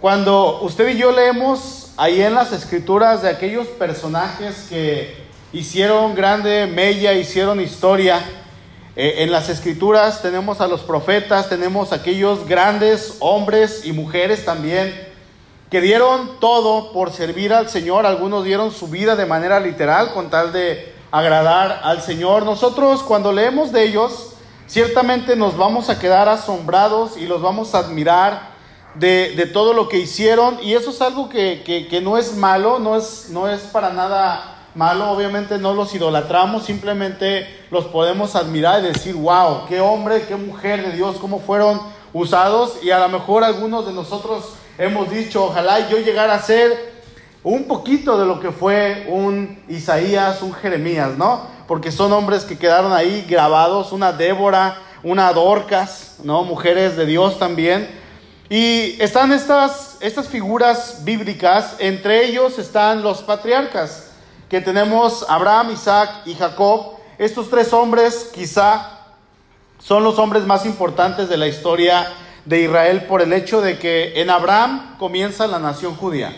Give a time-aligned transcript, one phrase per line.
[0.00, 5.16] Cuando usted y yo leemos ahí en las escrituras de aquellos personajes que
[5.52, 8.22] hicieron grande mella, hicieron historia,
[8.94, 14.94] eh, en las escrituras tenemos a los profetas, tenemos aquellos grandes hombres y mujeres también
[15.68, 18.06] que dieron todo por servir al Señor.
[18.06, 22.44] Algunos dieron su vida de manera literal con tal de agradar al Señor.
[22.44, 24.34] Nosotros cuando leemos de ellos,
[24.68, 28.57] ciertamente nos vamos a quedar asombrados y los vamos a admirar
[28.94, 30.58] de, todo lo que hicieron.
[30.62, 34.58] Y eso es algo que, que no es malo, no es, no es para nada
[34.74, 40.36] malo, obviamente no los idolatramos, simplemente los podemos admirar y decir, wow, qué hombre, qué
[40.36, 41.80] mujer de Dios, cómo fueron
[42.12, 46.98] usados y a lo mejor algunos de nosotros hemos dicho, ojalá yo llegara a ser
[47.42, 51.42] un poquito de lo que fue un Isaías, un Jeremías, ¿no?
[51.66, 56.44] Porque son hombres que quedaron ahí grabados, una Débora, una Dorcas, ¿no?
[56.44, 57.88] Mujeres de Dios también.
[58.50, 64.10] Y están estas, estas figuras bíblicas, entre ellos están los patriarcas
[64.48, 66.94] que tenemos Abraham, Isaac y Jacob.
[67.18, 69.00] Estos tres hombres quizá
[69.78, 72.10] son los hombres más importantes de la historia
[72.46, 76.34] de Israel por el hecho de que en Abraham comienza la nación judía.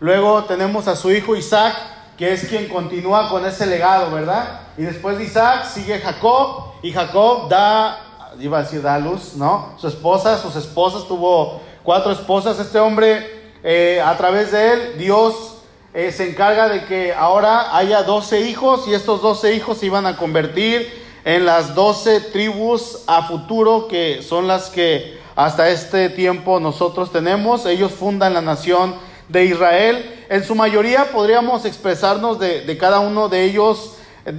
[0.00, 1.76] Luego tenemos a su hijo Isaac,
[2.16, 4.60] que es quien continúa con ese legado, ¿verdad?
[4.78, 9.74] Y después de Isaac sigue Jacob, y Jacob da, iba a decir da luz, ¿no?
[9.78, 12.58] Su esposa, sus esposas, tuvo cuatro esposas.
[12.58, 13.26] Este hombre,
[13.62, 15.56] eh, a través de él, Dios
[15.92, 20.06] eh, se encarga de que ahora haya 12 hijos y estos 12 hijos se iban
[20.06, 26.60] a convertir en las 12 tribus a futuro que son las que hasta este tiempo
[26.60, 27.66] nosotros tenemos.
[27.66, 28.94] Ellos fundan la nación
[29.28, 30.24] de Israel.
[30.28, 33.93] En su mayoría podríamos expresarnos de, cada uno de ellos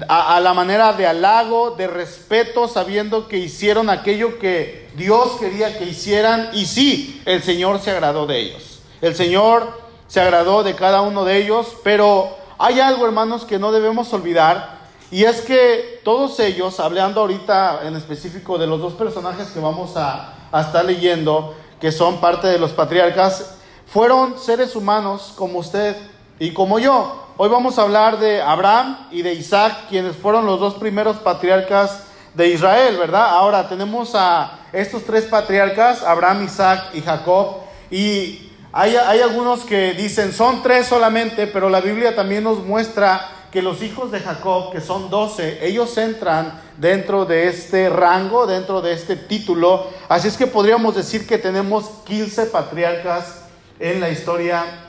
[0.07, 5.77] a, a, la manera de halago, de respeto, sabiendo que hicieron aquello que Dios quería
[5.77, 8.79] que hicieran y sí, el Señor se agradó de ellos.
[9.01, 13.71] El Señor se agradó de cada uno de ellos, pero hay algo, hermanos, que no
[13.71, 14.75] debemos olvidar,
[15.11, 19.93] y es que todos ellos, hablando ahorita en específico de los dos personajes que vamos
[19.95, 23.55] a, estar leyendo, que son parte de los patriarcas,
[23.87, 25.97] fueron seres humanos como usted
[26.39, 27.21] y como yo.
[27.37, 32.03] Hoy vamos a hablar de Abraham y de Isaac, quienes fueron los dos primeros patriarcas
[32.33, 33.29] de Israel, ¿verdad?
[33.29, 37.57] Ahora tenemos a estos tres patriarcas, Abraham, Isaac y Jacob,
[37.91, 43.61] y hay, algunos que dicen son tres solamente, pero la Biblia también nos muestra que
[43.61, 48.91] los hijos de Jacob, que son doce, ellos entran dentro de este rango, dentro de
[48.91, 49.87] este título.
[50.09, 53.45] Así es que podríamos decir que tenemos 15 patriarcas
[53.79, 54.84] en la historia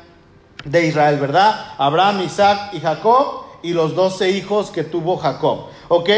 [0.67, 1.75] de Israel, ¿verdad?
[1.79, 5.67] Abraham, Isaac y Jacob y los doce hijos que tuvo Jacob.
[5.89, 6.11] ¿Ok?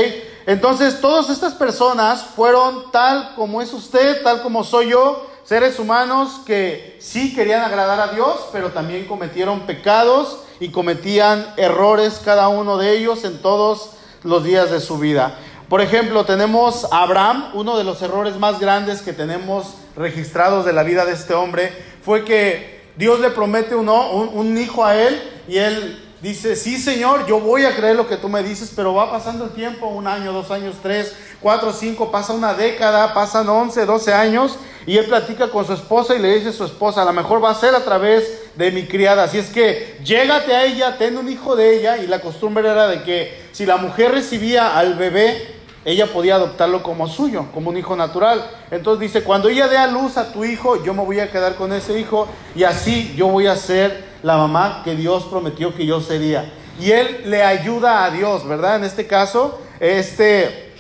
[0.47, 6.43] Entonces, todas estas personas fueron tal como es usted, tal como soy yo, Seres humanos
[6.45, 12.77] que sí querían agradar a Dios, pero también cometieron pecados y cometían errores cada uno
[12.77, 13.93] de ellos en todos
[14.25, 15.39] los días de su vida.
[15.71, 20.75] Por ejemplo, tenemos a Abraham, uno de los errores más grandes que tenemos registrados de
[20.75, 21.73] la vida de este hombre
[22.03, 27.27] fue que Dios le promete un, un hijo a él y él dice, sí Señor,
[27.29, 30.09] yo voy a creer lo que tú me dices, pero va pasando el tiempo, un
[30.09, 35.07] año, dos años, tres, cuatro, cinco, pasa una década, pasan once, doce años, y él
[35.07, 37.55] platica con su esposa y le dice a su esposa, a lo mejor va a
[37.55, 41.55] ser a través de mi criada, así es que llégate a ella, ten un hijo
[41.55, 46.07] de ella, y la costumbre era de que si la mujer recibía al bebé, ella
[46.07, 48.45] podía adoptarlo como suyo, como un hijo natural.
[48.71, 51.55] Entonces dice, cuando ella dé a luz a tu hijo, yo me voy a quedar
[51.55, 55.87] con ese hijo, y así yo voy a ser la mamá que Dios prometió que
[55.87, 56.53] yo sería.
[56.81, 58.77] Y él le ayuda a Dios, ¿verdad?
[58.77, 60.75] En este caso, este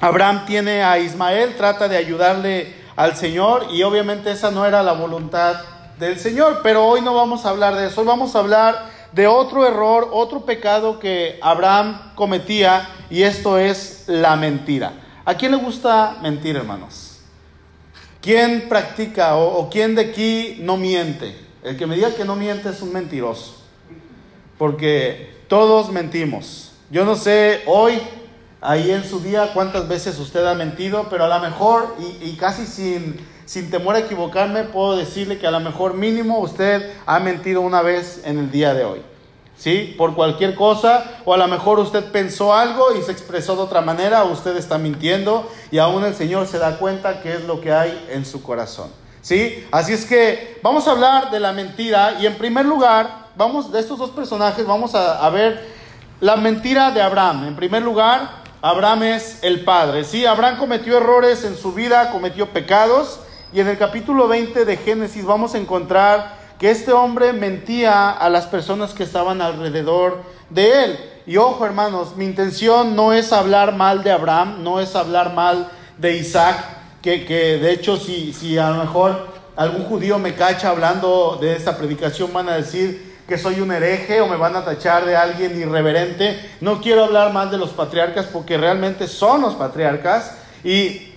[0.00, 4.92] Abraham tiene a Ismael, trata de ayudarle al Señor y obviamente esa no era la
[4.92, 5.56] voluntad
[5.98, 9.26] del Señor, pero hoy no vamos a hablar de eso, hoy vamos a hablar de
[9.28, 14.92] otro error, otro pecado que Abraham cometía y esto es la mentira.
[15.24, 17.20] ¿A quién le gusta mentir, hermanos?
[18.20, 21.36] ¿Quién practica o, quién de aquí no miente?
[21.62, 23.62] El que me diga que no miente es un mentiroso.
[24.58, 26.72] Porque todos mentimos.
[26.90, 28.00] Yo no sé hoy,
[28.60, 32.66] ahí en su día, cuántas veces usted ha mentido, pero a lo mejor, y, casi
[32.66, 37.60] sin, sin temor a equivocarme, puedo decirle que a lo mejor mínimo usted ha mentido
[37.60, 39.02] una vez en el día de hoy.
[39.56, 39.94] ¿Sí?
[39.96, 43.82] Por cualquier cosa, o a lo mejor usted pensó algo y se expresó de otra
[43.82, 47.72] manera, usted está mintiendo y aún el Señor se da cuenta que es lo que
[47.72, 48.90] hay en su corazón.
[49.22, 49.66] ¿Sí?
[49.70, 53.80] Así es que vamos a hablar de la mentira y en primer lugar, vamos de
[53.80, 55.66] estos dos personajes, vamos a, ver
[56.20, 57.44] la mentira de Abraham.
[57.46, 60.04] En primer lugar, Abraham es el padre.
[60.04, 63.20] Sí, Abraham cometió errores en su vida, cometió pecados
[63.54, 68.28] Y en el capítulo 20 de Génesis vamos a encontrar que este hombre mentía a
[68.28, 70.98] las personas que estaban alrededor de él.
[71.24, 75.70] Y ojo hermanos, mi intención no es hablar mal de Abraham, no es hablar mal
[75.98, 76.64] de Isaac,
[77.00, 81.54] que, que de hecho si, si a lo mejor algún judío me cacha hablando de
[81.54, 85.14] esta predicación van a decir que soy un hereje o me van a tachar de
[85.14, 86.40] alguien irreverente.
[86.60, 91.13] No quiero hablar mal de los patriarcas porque realmente son los patriarcas y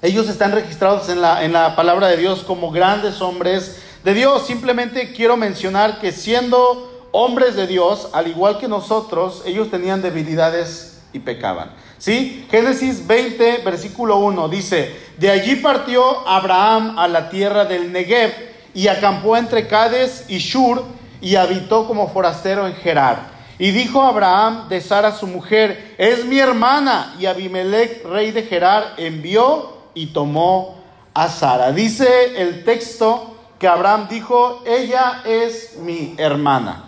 [0.00, 4.46] ellos están registrados en la, en la palabra de Dios como grandes hombres de Dios.
[4.46, 11.00] Simplemente quiero mencionar que siendo hombres de Dios, al igual que nosotros, ellos tenían debilidades
[11.12, 11.72] y pecaban.
[11.98, 12.46] ¿Sí?
[12.50, 18.32] Génesis 20, versículo 1 dice, de allí partió Abraham a la tierra del Negev
[18.74, 20.84] y acampó entre Cades y Shur
[21.20, 23.36] y habitó como forastero en Gerar.
[23.58, 27.16] Y dijo Abraham de Sara su mujer, es mi hermana.
[27.18, 30.76] Y Abimelech, rey de Gerar, envió y tomó
[31.12, 31.72] a Sara.
[31.72, 36.84] Dice el texto que Abraham dijo, ella es mi hermana.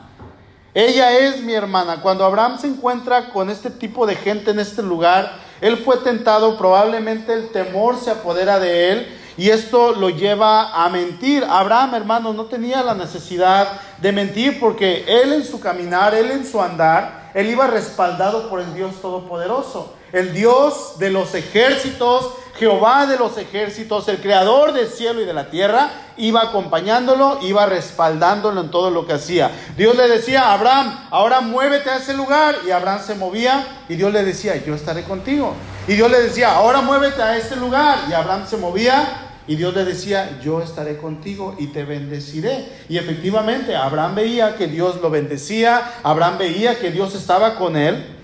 [0.73, 2.01] Ella es mi hermana.
[2.01, 6.57] Cuando Abraham se encuentra con este tipo de gente en este lugar, él fue tentado,
[6.57, 11.45] probablemente el temor se apodera de él y esto lo lleva a mentir.
[11.45, 13.67] Abraham, hermano, no tenía la necesidad
[13.99, 18.61] de mentir porque él en su caminar, él en su andar, él iba respaldado por
[18.61, 24.89] el Dios Todopoderoso, el Dios de los ejércitos, Jehová de los ejércitos, el creador del
[24.89, 29.51] cielo y de la tierra, iba acompañándolo, iba respaldándolo en todo lo que hacía.
[29.77, 32.57] Dios le decía Abraham, ahora muévete a ese lugar.
[32.67, 35.55] Y Abraham se movía y Dios le decía, yo estaré contigo.
[35.89, 37.99] Y Dios le decía, ahora muévete a ese lugar.
[38.11, 42.69] Y Abraham se movía y Dios le decía, yo estaré contigo y te bendeciré.
[42.89, 48.20] Y efectivamente, Abraham veía que Dios lo bendecía, Abraham veía que Dios estaba con él.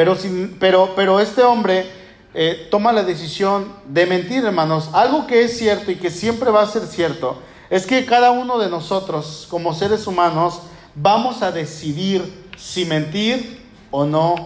[0.00, 1.84] Pero, sin, pero, pero este hombre
[2.32, 4.88] eh, toma la decisión de mentir, hermanos.
[4.94, 7.36] Algo que es cierto y que siempre va a ser cierto
[7.68, 10.62] es que cada uno de nosotros, como seres humanos,
[10.94, 13.60] vamos a decidir si mentir
[13.90, 14.36] o no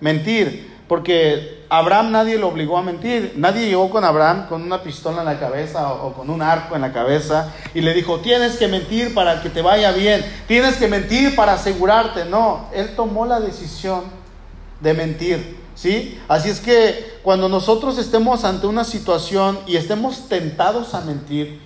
[0.00, 0.72] mentir.
[0.88, 3.34] Porque Abraham nadie lo obligó a mentir.
[3.36, 6.80] Nadie llegó con Abraham con una pistola en la cabeza o con un arco en
[6.80, 10.88] la cabeza y le dijo, tienes que mentir para que te vaya bien, tienes que
[10.88, 12.24] mentir para asegurarte.
[12.24, 14.21] No, él tomó la decisión
[14.82, 15.62] de mentir.
[15.74, 16.20] ¿Sí?
[16.28, 21.60] Así es que cuando nosotros estemos ante una situación y estemos tentados a mentir,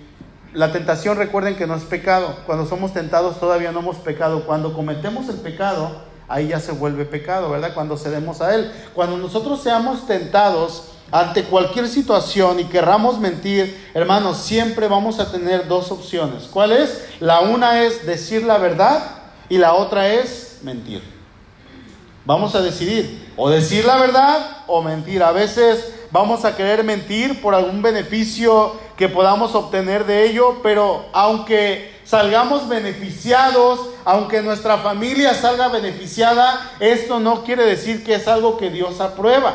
[0.53, 2.35] la tentación recuerden que no es pecado.
[2.45, 4.45] Cuando somos tentados todavía no hemos pecado.
[4.45, 5.91] Cuando cometemos el pecado,
[6.27, 7.73] ahí ya se vuelve pecado, ¿verdad?
[7.73, 8.71] Cuando cedemos a él.
[8.93, 15.67] Cuando nosotros seamos tentados ante cualquier situación y querramos mentir, hermanos, siempre vamos a tener
[15.67, 16.43] dos opciones.
[16.43, 17.05] ¿Cuál es?
[17.19, 19.03] La una es decir la verdad
[19.49, 21.16] y la otra es mentir.
[22.27, 25.23] Vamos a decidir o decir la verdad o mentir.
[25.23, 31.05] A veces vamos a querer mentir por algún beneficio que podamos obtener de ello, pero
[31.13, 38.57] aunque salgamos beneficiados, aunque nuestra familia salga beneficiada, esto no quiere decir que es algo
[38.57, 39.53] que Dios aprueba.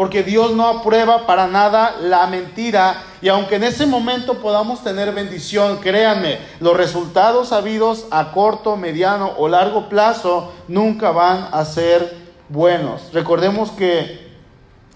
[0.00, 3.02] Porque Dios no aprueba para nada la mentira.
[3.20, 9.34] Y aunque en ese momento podamos tener bendición, créanme, los resultados habidos a corto, mediano
[9.36, 12.16] o largo plazo nunca van a ser
[12.48, 13.12] buenos.
[13.12, 14.26] Recordemos que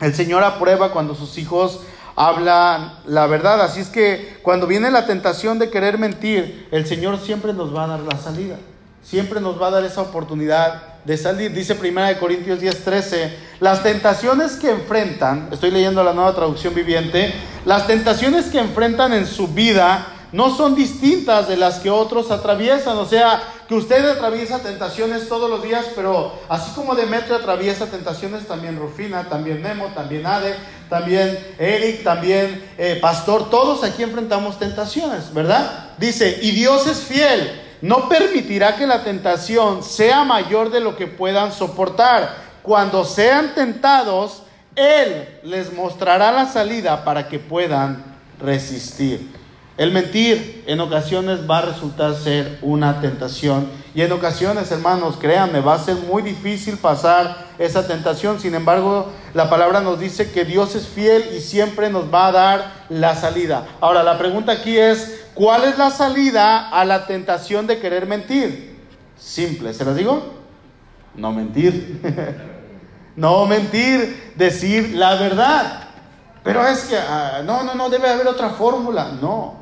[0.01, 1.81] el Señor aprueba cuando sus hijos
[2.17, 3.61] hablan la verdad.
[3.61, 7.85] Así es que cuando viene la tentación de querer mentir, el Señor siempre nos va
[7.85, 8.57] a dar la salida.
[9.03, 11.53] Siempre nos va a dar esa oportunidad de salir.
[11.53, 13.31] Dice 1 Corintios 10:13,
[13.61, 17.33] las tentaciones que enfrentan, estoy leyendo la nueva traducción viviente,
[17.65, 22.97] las tentaciones que enfrentan en su vida no son distintas de las que otros atraviesan.
[22.97, 28.47] O sea, que usted atraviesa tentaciones todos los días, pero así como Demetrio atraviesa tentaciones,
[28.49, 30.57] también Rufina, también Nemo, también Ade,
[30.91, 35.91] también Eric, también eh, Pastor, todos aquí enfrentamos tentaciones, ¿verdad?
[35.99, 41.07] Dice, y Dios es fiel, no permitirá que la tentación sea mayor de lo que
[41.07, 42.35] puedan soportar.
[42.63, 44.43] Cuando sean tentados,
[44.75, 48.03] Él les mostrará la salida para que puedan
[48.41, 49.31] resistir.
[49.77, 53.69] El mentir en ocasiones va a resultar ser una tentación.
[53.95, 58.41] Y en ocasiones, hermanos, créanme, va a ser muy difícil pasar esa tentación.
[58.41, 62.33] Sin embargo, la palabra nos dice que Dios es fiel y siempre nos va a
[62.33, 63.67] dar la salida.
[63.83, 68.81] Ahora, la pregunta aquí es, ¿cuál es la salida a la tentación de querer mentir?
[69.19, 70.35] Simple, ¿se las digo?
[71.15, 72.01] No mentir.
[73.17, 75.89] no mentir, decir la verdad.
[76.43, 79.13] Pero es que, ah, no, no, no, debe haber otra fórmula.
[79.21, 79.55] No,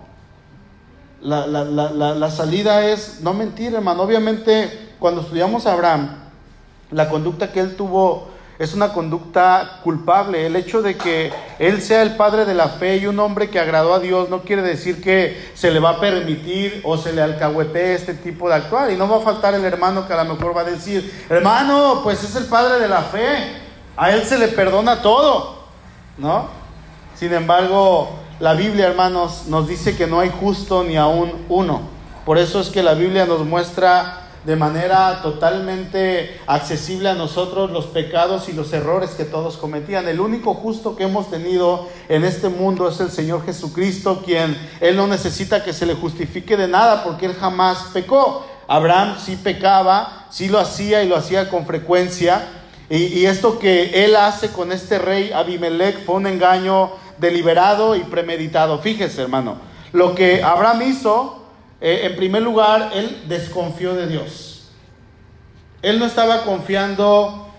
[1.20, 4.02] la, la, la, la, salida es no mentir, hermano.
[4.02, 6.16] Obviamente, cuando estudiamos a Abraham,
[6.90, 8.31] la conducta que él tuvo
[8.62, 10.46] es una conducta culpable.
[10.46, 13.58] El hecho de que él sea el padre de la fe y un hombre que
[13.58, 17.22] agradó a Dios no quiere decir que se le va a permitir o se le
[17.22, 18.92] alcahuetee este tipo de actuar.
[18.92, 22.02] Y no va a faltar el hermano que a lo mejor va a decir, hermano,
[22.04, 23.56] pues es el padre de la fe,
[23.96, 25.64] a él se le perdona todo,
[26.16, 26.46] ¿no?
[27.16, 31.80] Sin embargo, la Biblia, hermanos, nos dice que no hay justo ni aún uno.
[32.24, 37.86] Por eso es que la Biblia nos muestra de manera totalmente accesible a nosotros los
[37.86, 40.08] pecados y los errores que todos cometían.
[40.08, 44.96] El único justo que hemos tenido en este mundo es el Señor Jesucristo, quien Él
[44.96, 48.44] no necesita que se le justifique de nada porque Él jamás pecó.
[48.66, 52.48] Abraham sí pecaba, sí lo hacía y lo hacía con frecuencia.
[52.90, 58.80] Y, esto que Él hace con este rey Abimelech fue un engaño deliberado y premeditado.
[58.80, 59.56] Fíjese, hermano,
[59.92, 61.41] lo que Abraham hizo
[61.84, 64.68] eh, en primer lugar, él desconfió de Dios.
[65.82, 67.52] Él no estaba confiando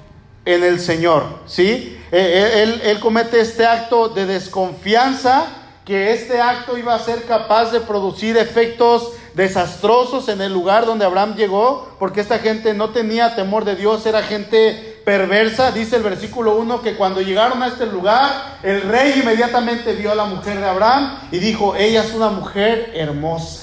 [0.45, 1.99] en el Señor, ¿sí?
[2.09, 5.45] Eh, eh, él, él comete este acto de desconfianza,
[5.83, 11.03] que este acto iba a ser capaz de producir efectos desastrosos en el lugar donde
[11.03, 15.71] Abraham llegó, porque esta gente no tenía temor de Dios, era gente perversa.
[15.73, 20.15] Dice el versículo 1 que cuando llegaron a este lugar, el rey inmediatamente vio a
[20.15, 23.62] la mujer de Abraham y dijo, ella es una mujer hermosa.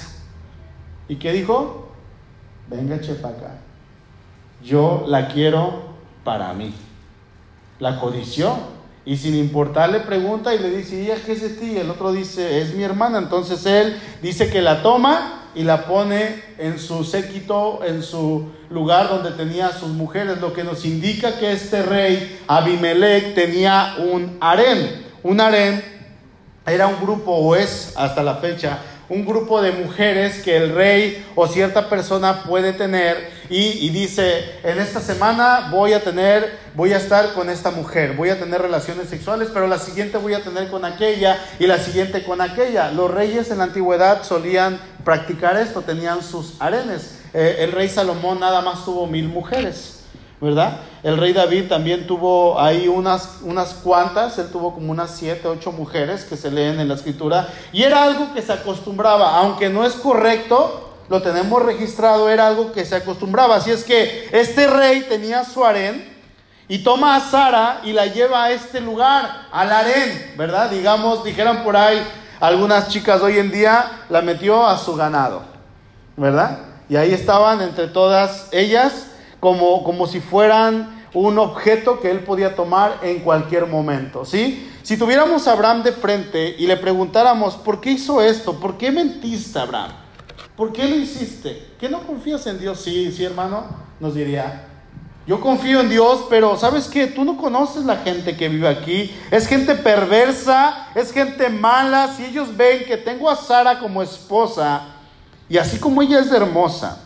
[1.10, 1.88] ¿Y qué dijo?
[2.68, 3.56] Venga, chepa acá.
[4.62, 5.82] Yo la quiero
[6.22, 6.72] para mí.
[7.80, 8.56] La codició.
[9.04, 11.76] Y sin importarle pregunta y le dice, ¿y qué es de ti?
[11.76, 13.18] El otro dice, es mi hermana.
[13.18, 19.08] Entonces él dice que la toma y la pone en su séquito, en su lugar
[19.08, 25.06] donde tenía sus mujeres, lo que nos indica que este rey Abimelech tenía un harén.
[25.24, 25.82] Un harén
[26.66, 28.78] era un grupo, o es hasta la fecha,
[29.10, 34.78] un grupo de mujeres que el rey o cierta persona puede tener y, dice, en
[34.78, 39.08] esta semana voy a tener, voy a estar con esta mujer, voy a tener relaciones
[39.08, 42.92] sexuales, pero la siguiente voy a tener con aquella y la siguiente con aquella.
[42.92, 47.16] Los reyes en la antigüedad solían practicar esto, tenían sus arenes.
[47.34, 49.99] Eh, el rey Salomón nada más tuvo mil mujeres.
[50.40, 50.78] ¿Verdad?
[51.02, 55.70] El rey David también tuvo ahí unas, unas cuantas, él tuvo como unas siete, ocho
[55.70, 59.84] mujeres que se leen en la escritura, y era algo que se acostumbraba, aunque no
[59.84, 63.56] es correcto, lo tenemos registrado, era algo que se acostumbraba.
[63.56, 66.08] Así es que este rey tenía su harén
[66.68, 70.70] y toma a Sara y la lleva a este lugar, al harén, ¿verdad?
[70.70, 72.00] Digamos, dijeran por ahí,
[72.38, 75.42] algunas chicas hoy en día la metió a su ganado,
[76.16, 76.58] ¿verdad?
[76.88, 79.09] Y ahí estaban entre todas ellas
[79.40, 84.70] como, como si fueran un objeto que él podía tomar en cualquier momento, ¿sí?
[84.82, 88.58] Si tuviéramos a Abraham de frente y le preguntáramos, ¿por qué hizo esto?
[88.60, 89.92] ¿Por qué mentiste, Abraham?
[90.56, 91.70] ¿Por qué lo hiciste?
[91.78, 92.80] ¿Qué no confías en Dios?
[92.80, 93.64] Sí, sí, hermano,
[93.98, 94.66] nos diría.
[95.26, 97.06] Yo confío en Dios, pero ¿sabes qué?
[97.06, 99.14] Tú no conoces la gente que vive aquí.
[99.30, 102.12] Es gente perversa, es gente mala.
[102.16, 104.88] Si ellos ven que tengo a Sara como esposa
[105.48, 107.00] y así como ella es hermosa,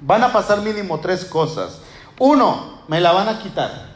[0.00, 1.80] van a pasar mínimo tres cosas.
[2.18, 3.88] Uno, me la van a quitar.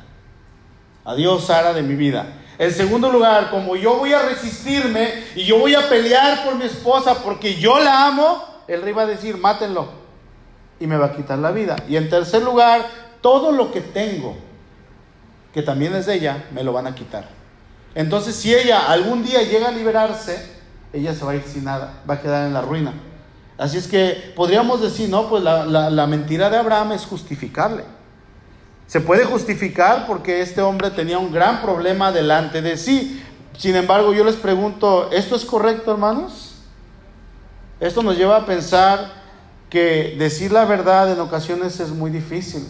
[1.04, 2.26] Adiós, Sara, de mi vida.
[2.58, 6.64] En segundo lugar, como yo voy a resistirme y yo voy a pelear por mi
[6.64, 9.88] esposa porque yo la amo, el rey va a decir, mátenlo.
[10.78, 11.76] Y me va a quitar la vida.
[11.88, 12.86] Y en tercer lugar,
[13.20, 14.36] todo lo que tengo,
[15.52, 17.28] que también es de ella, me lo van a quitar.
[17.94, 22.02] Entonces, si ella algún día llega a liberarse, ella se va a ir sin nada,
[22.08, 22.92] va a quedar en la ruina.
[23.58, 27.84] Así es que podríamos decir, no, pues la, mentira de Abraham es justificarle.
[28.86, 33.22] Se puede justificar porque este hombre tenía un gran problema delante de sí.
[33.56, 36.56] Sin embargo, yo les pregunto, ¿esto es correcto, hermanos?
[37.80, 39.22] Esto nos lleva a pensar
[39.70, 42.66] que decir la verdad en ocasiones es muy difícil.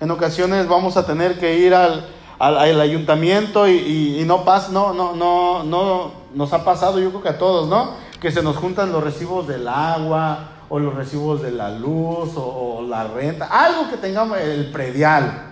[0.00, 2.06] En ocasiones vamos a tener que ir al,
[2.40, 7.28] ayuntamiento y, y, no, pas, no, no, no, no nos ha pasado, yo creo que
[7.28, 8.07] a todos, ¿no?
[8.20, 12.84] Que se nos juntan los recibos del agua o los recibos de la luz o,
[12.88, 15.44] la renta, algo que tengamos el predial.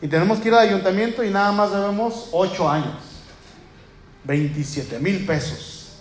[0.00, 2.94] Y tenemos que ir al ayuntamiento y nada más debemos 8 años,
[4.24, 5.98] 27 mil pesos.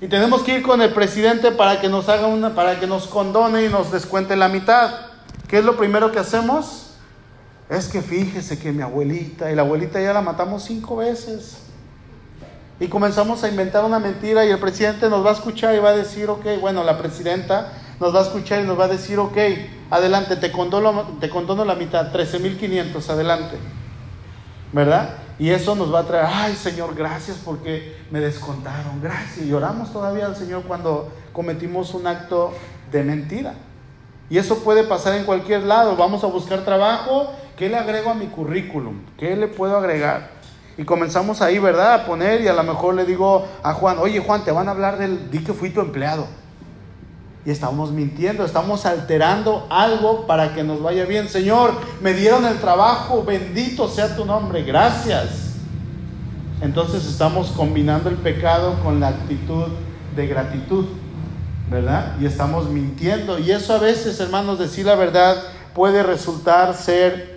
[0.00, 3.06] Y tenemos que ir con el presidente para que nos haga una, para que nos
[3.06, 4.90] condone y nos descuente la mitad.
[5.48, 6.94] ¿Qué es lo primero que hacemos?
[7.68, 11.71] Es que fíjese que mi abuelita, y la abuelita ya la matamos cinco veces
[12.80, 15.90] y comenzamos a inventar una mentira y el presidente nos va a escuchar y va
[15.90, 19.18] a decir, ok, bueno, la presidenta nos va a escuchar y nos va a decir,
[19.18, 19.36] ok,
[19.90, 23.56] adelante, te condono, te condono la mitad, 13.500, adelante.
[24.72, 25.16] ¿Verdad?
[25.38, 29.46] Y eso nos va a traer, ay Señor, gracias porque me descontaron, gracias.
[29.46, 32.52] Y lloramos todavía al Señor cuando cometimos un acto
[32.90, 33.54] de mentira.
[34.30, 35.94] Y eso puede pasar en cualquier lado.
[35.96, 39.02] Vamos a buscar trabajo ¿qué le agrego a mi currículum?
[39.18, 40.41] ¿Qué le puedo agregar?
[40.78, 41.94] Y comenzamos ahí, ¿verdad?
[41.94, 44.70] A poner y a lo mejor le digo a Juan, oye Juan, te van a
[44.70, 46.26] hablar del, di que fui tu empleado.
[47.44, 51.28] Y estamos mintiendo, estamos alterando algo para que nos vaya bien.
[51.28, 55.56] Señor, me dieron el trabajo, bendito sea tu nombre, gracias.
[56.60, 59.66] Entonces estamos combinando el pecado con la actitud
[60.14, 60.86] de gratitud,
[61.68, 62.14] ¿verdad?
[62.20, 63.40] Y estamos mintiendo.
[63.40, 65.42] Y eso a veces, hermanos, decir la verdad
[65.74, 67.31] puede resultar ser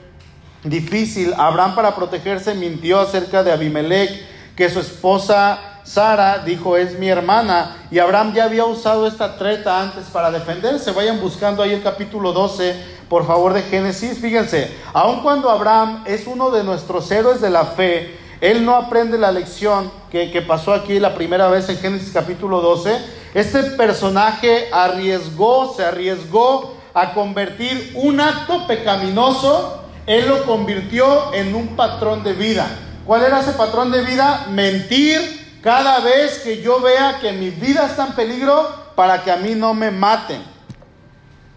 [0.65, 1.33] difícil.
[1.37, 4.11] Abraham para protegerse mintió acerca de Abimelech,
[4.55, 7.77] que su esposa Sara dijo, es mi hermana.
[7.91, 10.91] Y Abraham ya había usado esta treta antes para defenderse.
[10.91, 12.75] Vayan buscando ahí el capítulo 12,
[13.07, 14.17] por favor, de Génesis.
[14.17, 19.17] Fíjense, aun cuando Abraham es uno de nuestros héroes de la fe, él no aprende
[19.17, 22.97] la lección que, que pasó aquí la primera vez en Génesis capítulo 12.
[23.35, 31.75] Este personaje arriesgó, se arriesgó a convertir un acto pecaminoso, él lo convirtió en un
[31.75, 32.67] patrón de vida.
[33.05, 34.47] ¿Cuál era ese patrón de vida?
[34.49, 39.37] Mentir, cada vez que yo vea que mi vida está en peligro para que a
[39.37, 40.43] mí no me maten.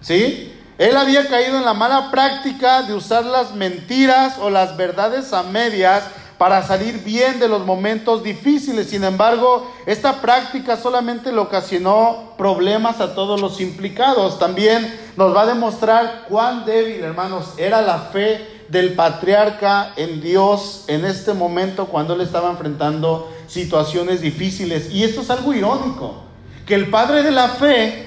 [0.01, 0.55] ¿Sí?
[0.79, 5.43] Él había caído en la mala práctica de usar las mentiras o las verdades a
[5.43, 6.05] medias
[6.39, 8.91] para salir bien de los momentos difíciles.
[8.91, 14.39] Sin embargo, esta práctica solamente le ocasionó problemas a todos los implicados.
[14.39, 20.85] También nos va a demostrar cuán débil, hermanos, era la fe del patriarca en Dios
[20.87, 24.93] en este momento cuando él estaba enfrentando situaciones difíciles.
[24.93, 26.23] Y esto es algo irónico,
[26.65, 28.07] que el padre de la fe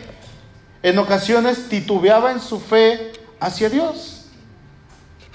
[0.83, 4.27] en ocasiones titubeaba en su fe hacia Dios.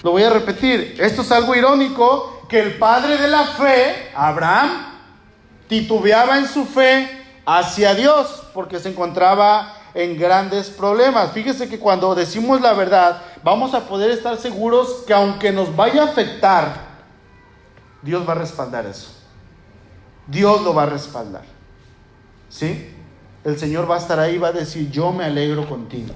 [0.01, 4.95] Lo voy a repetir, esto es algo irónico, que el padre de la fe, Abraham,
[5.67, 11.31] titubeaba en su fe hacia Dios, porque se encontraba en grandes problemas.
[11.31, 16.03] Fíjese que cuando decimos la verdad, vamos a poder estar seguros que aunque nos vaya
[16.03, 16.85] a afectar,
[18.03, 19.09] Dios va a respaldar eso.
[20.27, 21.45] Dios lo va a respaldar.
[22.47, 22.93] ¿Sí?
[23.43, 26.13] El Señor va a estar ahí, va a decir, yo me alegro contigo.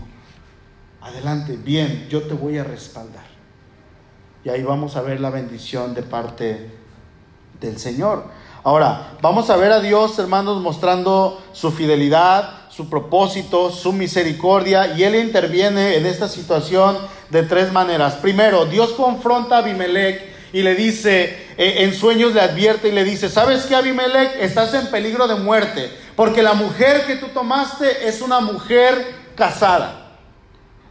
[1.02, 3.26] Adelante, bien, yo te voy a respaldar.
[4.44, 6.72] Y ahí vamos a ver la bendición de parte
[7.60, 8.26] del Señor.
[8.64, 15.04] Ahora, vamos a ver a Dios, hermanos, mostrando su fidelidad, su propósito, su misericordia, y
[15.04, 16.98] Él interviene en esta situación
[17.30, 18.16] de tres maneras.
[18.16, 20.20] Primero, Dios confronta a Abimelech
[20.52, 21.26] y le dice,
[21.60, 24.36] eh, en sueños le advierte y le dice, ¿sabes qué Abimelech?
[24.40, 30.14] Estás en peligro de muerte, porque la mujer que tú tomaste es una mujer casada.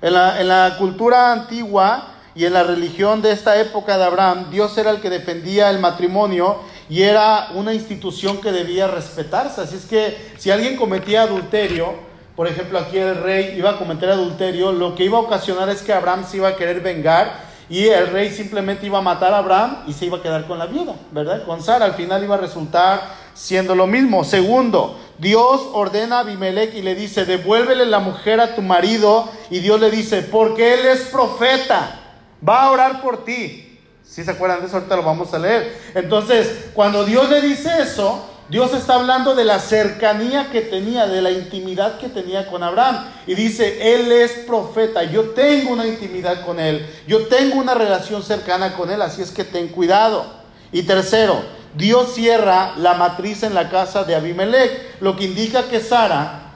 [0.00, 4.46] En la, en la cultura antigua y en la religión de esta época de Abraham,
[4.52, 9.60] Dios era el que defendía el matrimonio y era una institución que debía respetarse.
[9.62, 11.94] Así es que si alguien cometía adulterio,
[12.34, 15.82] por ejemplo aquí el rey iba a cometer adulterio, lo que iba a ocasionar es
[15.82, 19.38] que Abraham se iba a querer vengar y el rey simplemente iba a matar a
[19.38, 21.44] Abraham y se iba a quedar con la viuda, ¿verdad?
[21.46, 23.00] Con Sara, al final iba a resultar
[23.32, 24.24] siendo lo mismo.
[24.24, 29.30] Segundo, Dios ordena a Abimelech y le dice, devuélvele la mujer a tu marido.
[29.50, 32.00] Y Dios le dice, porque él es profeta,
[32.46, 33.69] va a orar por ti.
[34.10, 35.72] Si se acuerdan de eso, ahorita lo vamos a leer.
[35.94, 41.22] Entonces, cuando Dios le dice eso, Dios está hablando de la cercanía que tenía, de
[41.22, 43.04] la intimidad que tenía con Abraham.
[43.28, 48.24] Y dice, Él es profeta, yo tengo una intimidad con Él, yo tengo una relación
[48.24, 50.26] cercana con Él, así es que ten cuidado.
[50.72, 51.40] Y tercero,
[51.76, 56.54] Dios cierra la matriz en la casa de Abimelech, lo que indica que Sara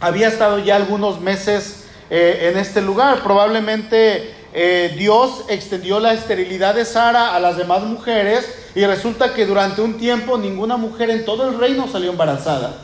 [0.00, 3.22] había estado ya algunos meses eh, en este lugar.
[3.22, 9.44] Probablemente eh, Dios extendió la esterilidad de Sara a las demás mujeres y resulta que
[9.44, 12.74] durante un tiempo ninguna mujer en todo el reino salió embarazada.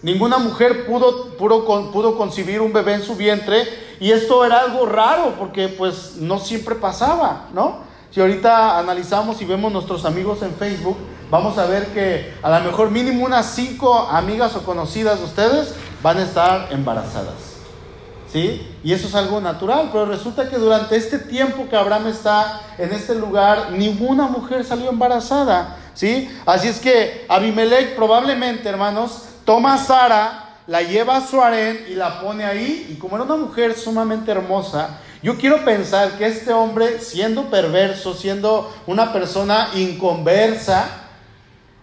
[0.00, 3.68] Ninguna mujer pudo, pudo, pudo concebir un bebé en su vientre
[4.00, 7.80] y esto era algo raro porque pues no siempre pasaba, ¿no?
[8.10, 10.96] Si ahorita analizamos y vemos nuestros amigos en Facebook,
[11.30, 15.74] vamos a ver que a lo mejor mínimo unas cinco amigas o conocidas de ustedes
[16.02, 17.51] van a estar embarazadas.
[18.32, 18.66] ¿Sí?
[18.82, 22.92] Y eso es algo natural, pero resulta que durante este tiempo que Abraham está en
[22.92, 26.30] este lugar, ninguna mujer salió embarazada, ¿sí?
[26.46, 31.94] Así es que Abimelech probablemente, hermanos, toma a Sara, la lleva a su harén y
[31.94, 36.52] la pone ahí, y como era una mujer sumamente hermosa, yo quiero pensar que este
[36.52, 40.88] hombre, siendo perverso, siendo una persona inconversa,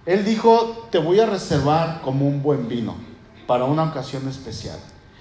[0.06, 2.96] él dijo, te voy a reservar como un buen vino
[3.46, 4.78] para una ocasión especial.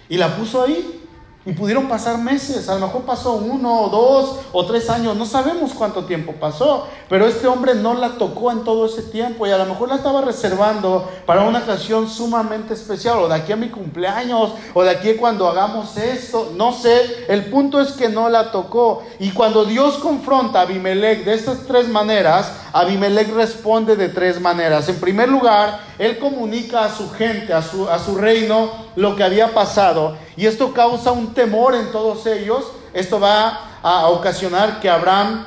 [0.08, 0.98] Y la puso ahí
[1.46, 5.24] Y pudieron pasar meses, a lo mejor pasó uno o dos o tres años, no
[5.24, 9.50] sabemos cuánto tiempo pasó, pero este hombre no la tocó en todo ese tiempo y
[9.50, 13.56] a lo mejor la estaba reservando para una ocasión sumamente especial, o de aquí a
[13.56, 18.28] mi cumpleaños, o de aquí cuando hagamos esto, no sé, el punto es que no
[18.28, 19.04] la tocó.
[19.18, 24.88] Y cuando Dios confronta a Abimelech de estas tres maneras, Abimelech responde de tres maneras.
[24.88, 29.22] En primer lugar, él comunica a su gente, a su, a su reino, lo que
[29.22, 30.18] había pasado.
[30.36, 32.64] Y esto causa un temor en todos ellos.
[32.92, 35.46] Esto va a ocasionar que Abraham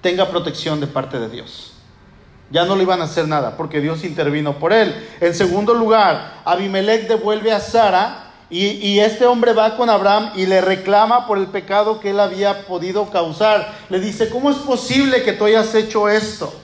[0.00, 1.72] tenga protección de parte de Dios.
[2.50, 4.94] Ya no le iban a hacer nada porque Dios intervino por él.
[5.20, 10.46] En segundo lugar, Abimelech devuelve a Sara y, y, este hombre va con Abraham y
[10.46, 13.72] le reclama por el pecado que él había podido causar.
[13.88, 16.54] Le dice, ¿cómo es posible que tú hayas hecho esto?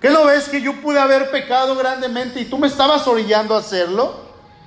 [0.00, 3.58] ¿Qué lo ves que yo pude haber pecado grandemente y tú me estabas orillando a
[3.58, 4.23] hacerlo?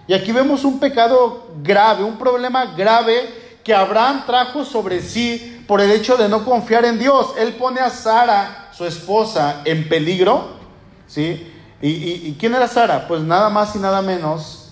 [0.07, 5.81] Y aquí vemos un pecado grave, un problema grave que Abraham trajo sobre sí por
[5.81, 7.33] el hecho de no confiar en Dios.
[7.37, 10.55] Él pone a Sara, su esposa, en peligro.
[11.07, 11.51] ¿sí?
[11.81, 13.07] ¿Y, y quién era Sara?
[13.07, 14.71] Pues nada más y nada menos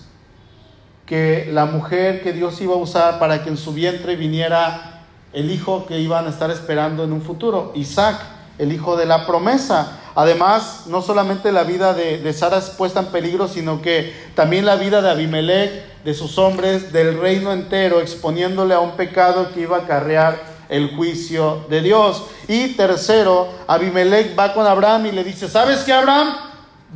[1.04, 5.50] que la mujer que Dios iba a usar para que en su vientre viniera el
[5.50, 8.18] hijo que iban a estar esperando en un futuro, Isaac,
[8.58, 10.00] el hijo de la promesa.
[10.16, 14.76] Además, no solamente la vida de, Sara es puesta en peligro, sino que también la
[14.76, 19.76] vida de Abimelech, de sus hombres, del reino entero, exponiéndole a un pecado que iba
[19.76, 22.24] a acarrear el juicio de Dios.
[22.48, 26.34] Y tercero, Abimelech va con Abraham y le dice, ¿sabes qué, Abraham?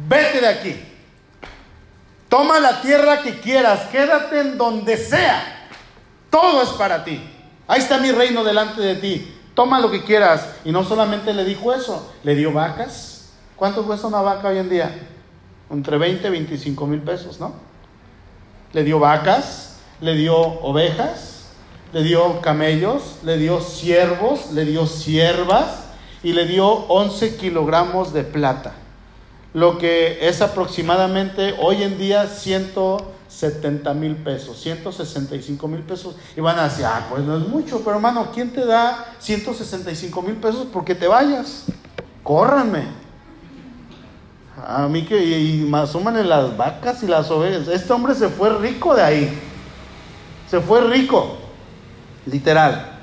[0.09, 0.77] Vete de aquí.
[2.31, 5.69] Toma la tierra que quieras, quédate en donde sea.
[6.31, 7.21] Todo es para ti.
[7.69, 9.37] Ahí está mi reino delante de ti.
[9.55, 10.49] Toma lo que quieras.
[10.65, 13.10] Y no solamente le dijo eso, le dio vacas,
[13.61, 14.91] ¿Cuánto cuesta una vaca hoy en día?
[15.69, 17.53] Entre 20 y 25 mil pesos, ¿no?
[18.73, 21.51] Le dio vacas, le dio ovejas,
[21.93, 25.81] le dio camellos, le dio siervos, le dio siervas
[26.23, 28.73] y le dio 11 kilogramos de plata.
[29.53, 36.17] Lo que es aproximadamente hoy en día 170 mil pesos, 165 mil pesos.
[36.35, 40.23] Y van a decir, ah, pues no es mucho, pero hermano, ¿quién te da 165
[40.23, 41.67] mil pesos porque te vayas?
[42.23, 43.10] Córranme.
[44.67, 47.69] A mí que, y, más en las vacas y las ovejas.
[47.69, 49.41] Este hombre se fue rico de ahí.
[50.49, 51.37] Se fue rico.
[52.27, 52.99] Literal.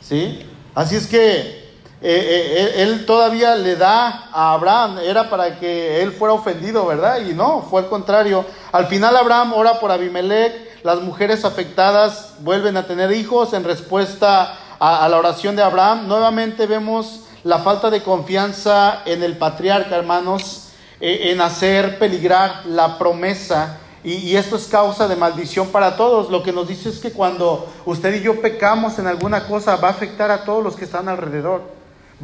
[0.00, 0.46] ¿Sí?
[0.74, 1.62] Así es que
[2.00, 7.20] eh, eh, él todavía le da a Abraham, era para que él fuera ofendido, ¿verdad?
[7.20, 8.44] Y no, fue al contrario.
[8.72, 14.58] Al final Abraham ora por Abimelech, las mujeres afectadas vuelven a tener hijos en respuesta
[14.80, 16.08] a la oración de Abraham.
[16.08, 20.71] Nuevamente vemos la falta de confianza en el patriarca, hermanos.
[21.04, 23.78] Eh, en hacer peligrar la promesa.
[24.04, 26.30] Y, esto es causa de maldición para todos.
[26.30, 29.88] Lo que nos dice es que cuando usted y yo pecamos en alguna cosa, va
[29.88, 31.62] a afectar a todos los que están alrededor.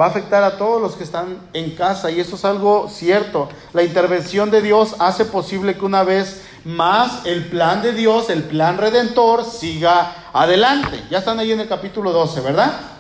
[0.01, 2.13] Va a afectar a todos los que están en casa.
[2.13, 3.49] Y eso es algo cierto.
[3.73, 8.45] La intervención de Dios hace posible que una vez más el plan de Dios, el
[8.45, 11.03] plan redentor, siga adelante.
[11.11, 12.98] Ya están ahí en el capítulo 12, ¿verdad?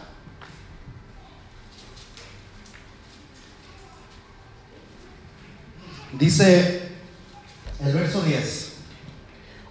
[6.19, 6.83] Dice
[7.85, 8.73] el verso 10.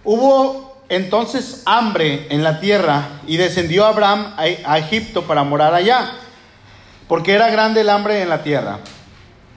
[0.06, 6.14] Hubo entonces hambre en la tierra y descendió Abraham a, Egipto para morar allá,
[7.10, 8.80] porque era grande el hambre en la tierra.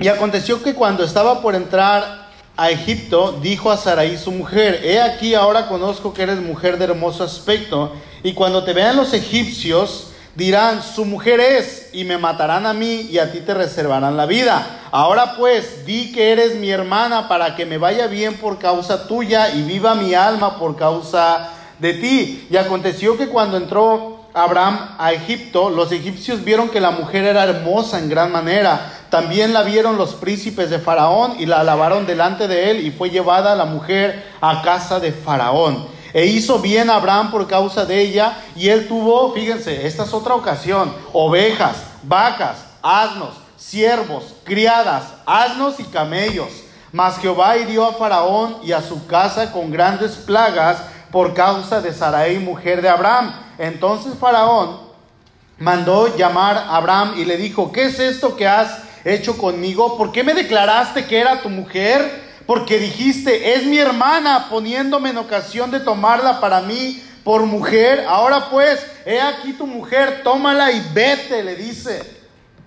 [0.00, 5.00] Y aconteció que cuando estaba por entrar a Egipto, dijo a Sarai su mujer, he
[5.00, 10.09] aquí ahora conozco que eres mujer de hermoso aspecto, y cuando te vean los egipcios,
[10.34, 14.26] dirán, su mujer es, y me matarán a mí, y a ti te reservarán la
[14.26, 14.64] vida.
[14.90, 19.54] Ahora pues, di que eres mi hermana para que me vaya bien por causa tuya
[19.54, 22.46] y viva mi alma por causa de ti.
[22.50, 27.44] Y aconteció que cuando entró Abraham a Egipto, los egipcios vieron que la mujer era
[27.44, 28.92] hermosa en gran manera.
[29.10, 33.10] También la vieron los príncipes de Faraón y la alabaron delante de él y fue
[33.10, 35.88] llevada la mujer a casa de Faraón.
[36.12, 40.34] E hizo bien Abraham por causa de ella y él tuvo, fíjense, esta es otra
[40.34, 46.48] ocasión, ovejas, vacas, asnos siervos, criadas, asnos y camellos.
[46.92, 50.78] Mas Jehová hirió a Faraón y a su casa con grandes plagas
[51.12, 53.32] por causa de Sarai, mujer de Abraham.
[53.58, 54.80] Entonces Faraón
[55.58, 59.96] mandó llamar a Abraham y le dijo, ¿qué es esto que has hecho conmigo?
[59.96, 62.29] ¿Por qué me declaraste que era tu mujer?
[62.50, 68.04] Porque dijiste, es mi hermana, poniéndome en ocasión de tomarla para mí por mujer.
[68.08, 72.02] Ahora pues, he aquí tu mujer, tómala y vete, le dice.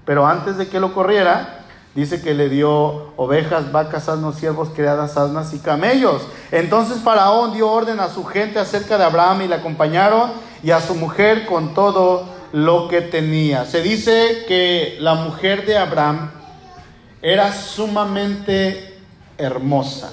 [0.05, 1.59] Pero antes de que lo corriera,
[1.95, 6.23] Dice que le dio ovejas, vacas, asnos, siervos, criadas, asnas y camellos.
[6.51, 10.31] Entonces Faraón dio orden a su gente acerca de Abraham y le acompañaron
[10.63, 13.65] y a su mujer con todo lo que tenía.
[13.65, 16.31] Se dice que la mujer de Abraham
[17.21, 18.92] era sumamente
[19.37, 20.11] hermosa.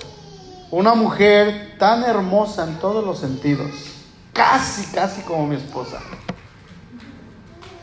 [0.71, 3.71] Una mujer tan hermosa en todos los sentidos.
[4.33, 5.99] Casi, casi como mi esposa.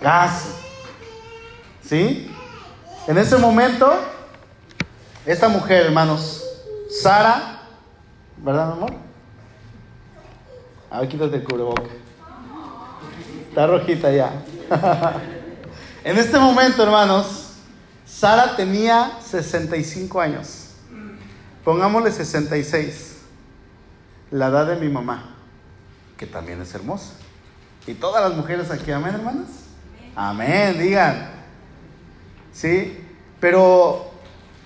[0.01, 0.49] Casi.
[1.83, 2.31] ¿Sí?
[3.07, 3.93] En ese momento,
[5.25, 6.43] esta mujer, hermanos,
[7.01, 7.61] Sara,
[8.37, 8.93] ¿verdad, mi amor?
[10.89, 11.83] A ver, quítate el cubreboca.
[13.49, 14.31] Está rojita ya.
[16.03, 17.53] en este momento, hermanos,
[18.05, 20.66] Sara tenía 65 años.
[21.67, 23.17] Pongámosle 66.
[24.31, 25.35] La edad de mi mamá,
[26.15, 27.11] que también es hermosa.
[27.85, 29.49] Y todas las mujeres aquí, amén, hermanas.
[30.15, 31.29] Amén, digan.
[32.53, 32.97] ¿sí?
[33.41, 34.11] Pero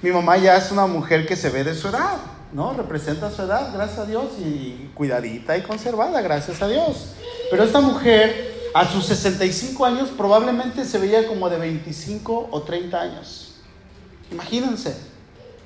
[0.03, 2.19] mi mamá ya es una mujer que se ve de su edad,
[2.53, 2.73] ¿no?
[2.73, 7.15] Representa su edad, gracias a Dios, y cuidadita y conservada, gracias a Dios.
[7.49, 13.01] Pero esta mujer, a sus 65 años, probablemente se veía como de 25 o 30
[13.01, 13.55] años.
[14.29, 14.95] Imagínense,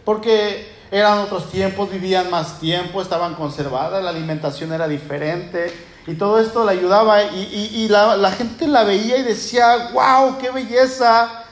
[0.06, 5.74] porque eran otros tiempos, vivían más tiempo, estaban conservadas, la alimentación era diferente.
[6.08, 10.52] Y todo esto le ayudaba y, la, la gente la veía y decía, wow, qué
[10.52, 11.46] belleza,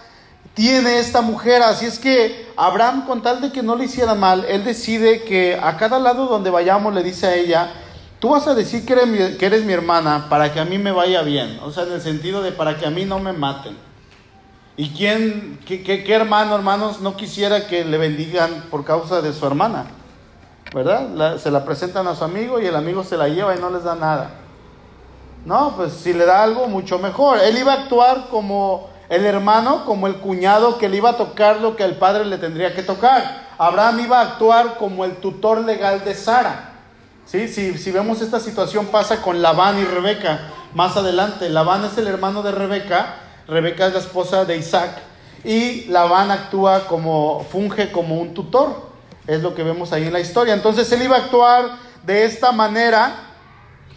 [0.54, 1.63] tiene esta mujer.
[1.63, 5.60] Así es que Abraham, con tal de que no le hiciera mal, él decide que
[5.62, 7.72] a cada lado donde vayamos le dice a ella,
[8.19, 10.78] tú vas a decir que eres, mi, que eres mi hermana para que a mí
[10.78, 11.60] me vaya bien.
[11.63, 13.76] O sea, en el sentido de para que a mí no me maten.
[14.76, 19.86] ¿Y quién, qué, hermano, hermanos, no quisiera que le bendigan por causa de su hermana?
[20.74, 21.38] ¿Verdad?
[21.38, 23.84] se la presentan a su amigo y el amigo se la lleva y no les
[23.84, 24.32] da nada.
[25.46, 27.40] No, pues si le da algo, mucho mejor.
[27.40, 31.62] Él iba a actuar como el hermano como el cuñado que le iba a tocar
[31.62, 33.48] lo que el padre le tendría que tocar.
[33.60, 36.72] Abraham iba a actuar como el tutor legal de Sara.
[37.26, 37.48] ¿Sí?
[37.48, 40.40] Si, si vemos esta situación pasa con Labán y Rebeca
[40.74, 41.50] más adelante.
[41.50, 43.16] Labán es el hermano de Rebeca,
[43.48, 44.92] Rebeca es la esposa de Isaac
[45.44, 48.92] y Labán actúa como, funge como un tutor.
[49.28, 50.54] Es lo que vemos ahí en la historia.
[50.54, 53.16] Entonces él iba a actuar de esta manera.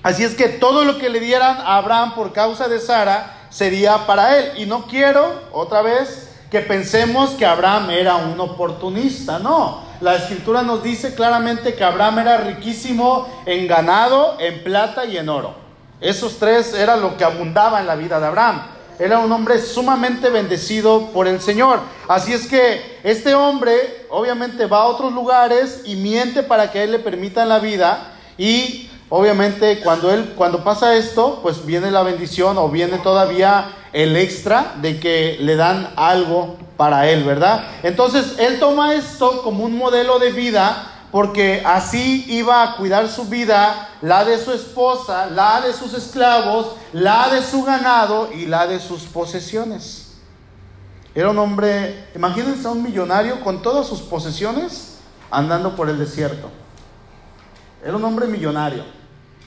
[0.03, 4.07] Así es que todo lo que le dieran a Abraham por causa de Sara, sería
[4.07, 4.53] para él.
[4.57, 9.85] Y no quiero, otra vez, que pensemos que Abraham era un oportunista, no.
[10.01, 15.29] La escritura nos dice claramente que Abraham era riquísimo en ganado, en plata y en
[15.29, 15.55] oro.
[16.01, 18.76] Esos tres era lo que abundaba en la vida de Abraham.
[18.99, 21.81] Era un hombre sumamente bendecido por el Señor.
[22.09, 26.93] Así es que este hombre obviamente va a otros lugares y miente para que él
[26.93, 32.59] le permita la vida y Obviamente cuando él cuando pasa esto, pues viene la bendición
[32.59, 37.65] o viene todavía el extra de que le dan algo para él, ¿verdad?
[37.83, 43.24] Entonces, él toma esto como un modelo de vida porque así iba a cuidar su
[43.24, 48.66] vida, la de su esposa, la de sus esclavos, la de su ganado y la
[48.66, 50.18] de sus posesiones.
[51.14, 54.98] Era un hombre, imagínense a un millonario con todas sus posesiones
[55.31, 56.50] andando por el desierto.
[57.83, 58.85] Era un hombre millonario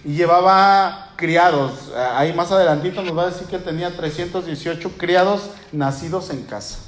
[0.03, 1.91] y llevaba criados.
[2.15, 6.79] Ahí más adelantito nos va a decir que tenía 318 criados nacidos en casa.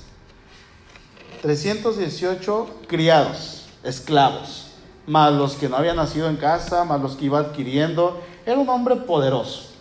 [1.44, 4.71] 318 criados, esclavos,
[5.08, 8.22] más los que no habían nacido en casa, más los que iba adquiriendo.
[8.46, 9.72] Era un hombre poderoso.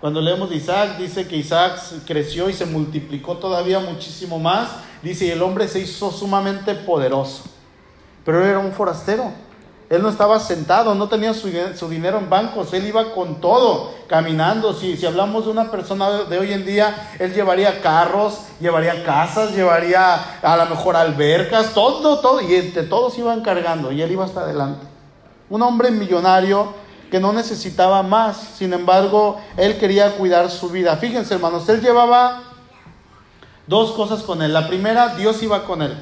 [0.00, 4.70] Cuando leemos de Isaac, dice que Isaac creció y se multiplicó todavía muchísimo más.
[5.02, 7.44] Dice, y el hombre se hizo sumamente poderoso.
[8.24, 9.32] Pero era un forastero
[9.90, 11.48] él no estaba sentado, no tenía su,
[11.88, 14.72] dinero en bancos, él iba con todo, caminando.
[14.72, 19.52] Si, si hablamos de una persona de, hoy en día, él llevaría carros, llevaría casas,
[19.52, 24.24] llevaría a lo mejor albercas, todo, todo, y entre todos iban cargando y él iba
[24.24, 24.86] hasta adelante.
[25.48, 26.72] Un hombre millonario
[27.10, 30.96] que no necesitaba más, sin embargo, él quería cuidar su vida.
[30.98, 32.44] Fíjense, hermanos, él llevaba
[33.66, 34.52] dos cosas con él.
[34.52, 35.98] La primera, Dios iba con él,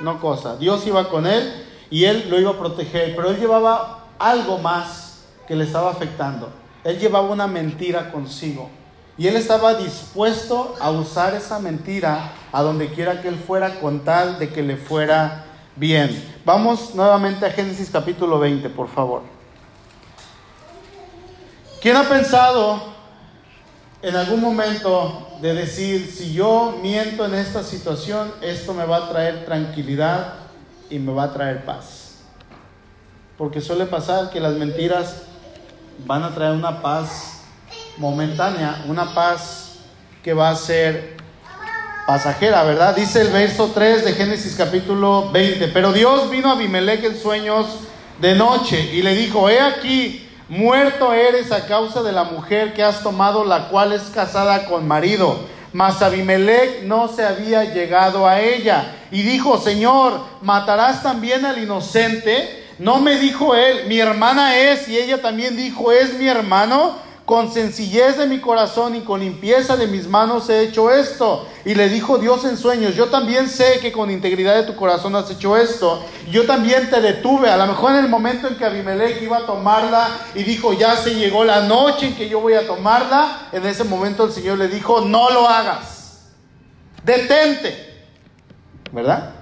[0.00, 4.06] no cosa, Dios iba con él y él lo iba a proteger, pero él llevaba
[4.18, 6.50] algo más que le estaba afectando.
[6.84, 8.68] Él llevaba una mentira consigo
[9.18, 14.00] y él estaba dispuesto a usar esa mentira a donde quiera que él fuera con
[14.00, 16.34] tal de que le fuera bien.
[16.44, 19.22] Vamos nuevamente a Génesis capítulo 20, por favor.
[21.80, 22.82] ¿Quién ha pensado
[24.02, 29.08] en algún momento de decir, si yo miento en esta situación, esto me va a
[29.08, 30.45] traer tranquilidad
[30.90, 32.18] y me va a traer paz.
[33.38, 35.22] Porque suele pasar que las mentiras
[36.06, 37.42] van a traer una paz
[37.98, 39.78] momentánea, una paz
[40.22, 41.16] que va a ser
[42.06, 42.94] pasajera, ¿verdad?
[42.94, 45.68] Dice el verso 3 de Génesis capítulo 20.
[45.68, 47.66] Pero Dios vino a Abimelech en sueños
[48.20, 52.82] de noche y le dijo, he aquí, muerto eres a causa de la mujer que
[52.82, 55.40] has tomado, la cual es casada con marido.
[55.76, 58.94] Mas Abimelech no se había llegado a ella.
[59.10, 62.64] Y dijo, Señor, ¿matarás también al inocente?
[62.78, 66.96] No me dijo él, mi hermana es, y ella también dijo, es mi hermano.
[67.26, 71.48] Con sencillez de mi corazón y con limpieza de mis manos he hecho esto.
[71.64, 75.16] Y le dijo Dios en sueños, yo también sé que con integridad de tu corazón
[75.16, 76.04] has hecho esto.
[76.30, 77.50] Yo también te detuve.
[77.50, 80.94] A lo mejor en el momento en que Abimelech iba a tomarla y dijo, ya
[80.94, 84.58] se llegó la noche en que yo voy a tomarla, en ese momento el Señor
[84.58, 86.28] le dijo, no lo hagas.
[87.04, 88.04] Detente.
[88.92, 89.34] ¿Verdad?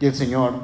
[0.00, 0.54] Y el Señor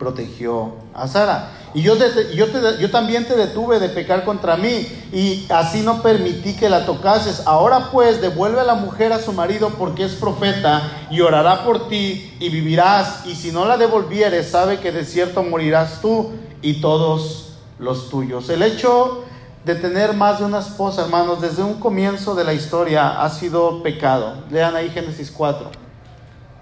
[0.00, 1.59] protegió a Sara.
[1.72, 1.94] Y yo,
[2.34, 2.46] yo,
[2.78, 7.46] yo, también te detuve de pecar contra mí y así no permití que la tocases.
[7.46, 11.88] Ahora pues devuelve a la mujer a su marido porque es profeta y orará por
[11.88, 13.24] ti y vivirás.
[13.24, 18.48] Y si no la devolvieres, sabe que de cierto morirás tú y todos los tuyos.
[18.50, 19.24] El hecho
[19.64, 23.82] de tener más de una esposa, hermanos, desde un comienzo de la historia ha sido
[23.84, 24.42] pecado.
[24.50, 25.70] Lean ahí Génesis 4.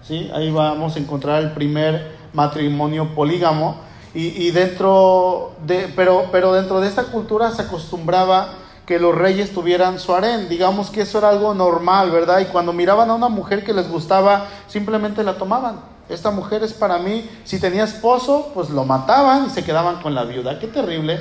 [0.07, 0.31] ¿Sí?
[0.35, 6.89] Ahí vamos a encontrar el primer matrimonio polígamo y, dentro de, pero, pero dentro de
[6.89, 8.55] esta cultura se acostumbraba
[8.87, 10.49] que los reyes tuvieran su harén.
[10.49, 12.41] Digamos que eso era algo normal, ¿verdad?
[12.41, 15.81] Y cuando miraban a una mujer que les gustaba, simplemente la tomaban.
[16.09, 17.29] Esta mujer es para mí.
[17.45, 20.59] Si tenía esposo, pues lo mataban y se quedaban con la viuda.
[20.59, 21.21] Qué terrible.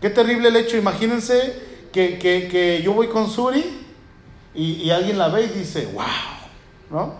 [0.00, 0.78] Qué terrible el hecho.
[0.78, 3.62] Imagínense que, que, yo voy con Suri
[4.54, 6.04] y, y, alguien la ve y dice, wow,
[6.90, 7.14] ¿no?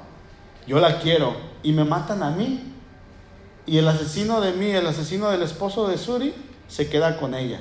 [0.66, 1.37] Yo la quiero.
[1.62, 2.73] Y me matan a mí.
[3.66, 6.35] Y el asesino de mí, el asesino del esposo de Suri,
[6.68, 7.61] se queda con ella.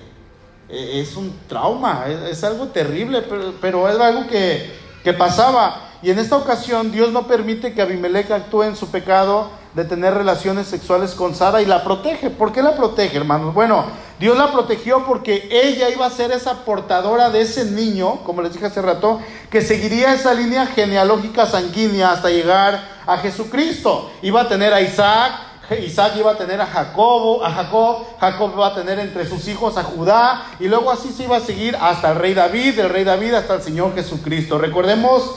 [0.69, 5.89] E, es un trauma, es, algo terrible, pero, pero es algo que, que, pasaba.
[6.01, 10.13] Y en esta ocasión Dios no permite que Abimelech actúe en su pecado de tener
[10.13, 12.29] relaciones sexuales con Sara y la protege.
[12.29, 13.53] ¿Por qué la protege, hermanos?
[13.53, 13.85] Bueno,
[14.19, 18.53] Dios la protegió porque ella iba a ser esa portadora de ese niño, como les
[18.53, 24.11] dije hace rato, que seguiría esa línea genealógica sanguínea hasta llegar a Jesucristo.
[24.21, 25.33] Iba a tener a Isaac,
[25.71, 29.77] Isaac iba a tener a Jacobo, a Jacob, Jacob iba a tener entre sus hijos
[29.77, 33.03] a Judá, y luego así se iba a seguir hasta el rey David, del rey
[33.03, 34.57] David hasta el Señor Jesucristo.
[34.57, 35.35] Recordemos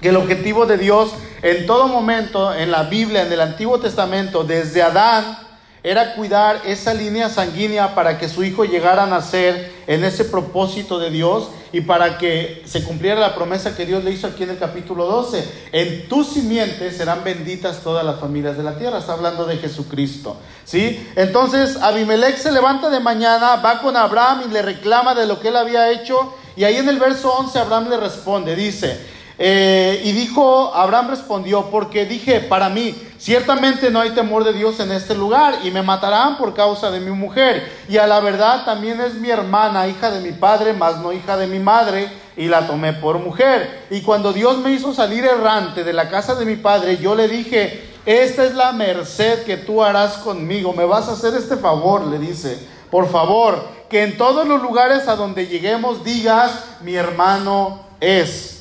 [0.00, 4.42] que el objetivo de Dios en todo momento, en la Biblia, en el Antiguo Testamento,
[4.42, 5.45] desde Adán,
[5.86, 10.98] era cuidar esa línea sanguínea para que su hijo llegara a nacer en ese propósito
[10.98, 14.50] de Dios y para que se cumpliera la promesa que Dios le hizo aquí en
[14.50, 15.44] el capítulo 12.
[15.70, 18.98] En tu simiente serán benditas todas las familias de la tierra.
[18.98, 20.36] Está hablando de Jesucristo.
[20.64, 21.08] ¿Sí?
[21.14, 25.50] Entonces Abimelech se levanta de mañana, va con Abraham y le reclama de lo que
[25.50, 26.34] él había hecho.
[26.56, 28.98] Y ahí en el verso 11 Abraham le responde, dice,
[29.38, 34.80] eh, y dijo, Abraham respondió, porque dije para mí, ciertamente no hay temor de Dios
[34.80, 37.70] en este lugar y me matarán por causa de mi mujer.
[37.88, 41.36] Y a la verdad también es mi hermana, hija de mi padre, mas no hija
[41.36, 43.86] de mi madre, y la tomé por mujer.
[43.90, 47.28] Y cuando Dios me hizo salir errante de la casa de mi padre, yo le
[47.28, 52.06] dije, esta es la merced que tú harás conmigo, me vas a hacer este favor,
[52.06, 52.58] le dice,
[52.90, 58.55] por favor, que en todos los lugares a donde lleguemos digas, mi hermano es.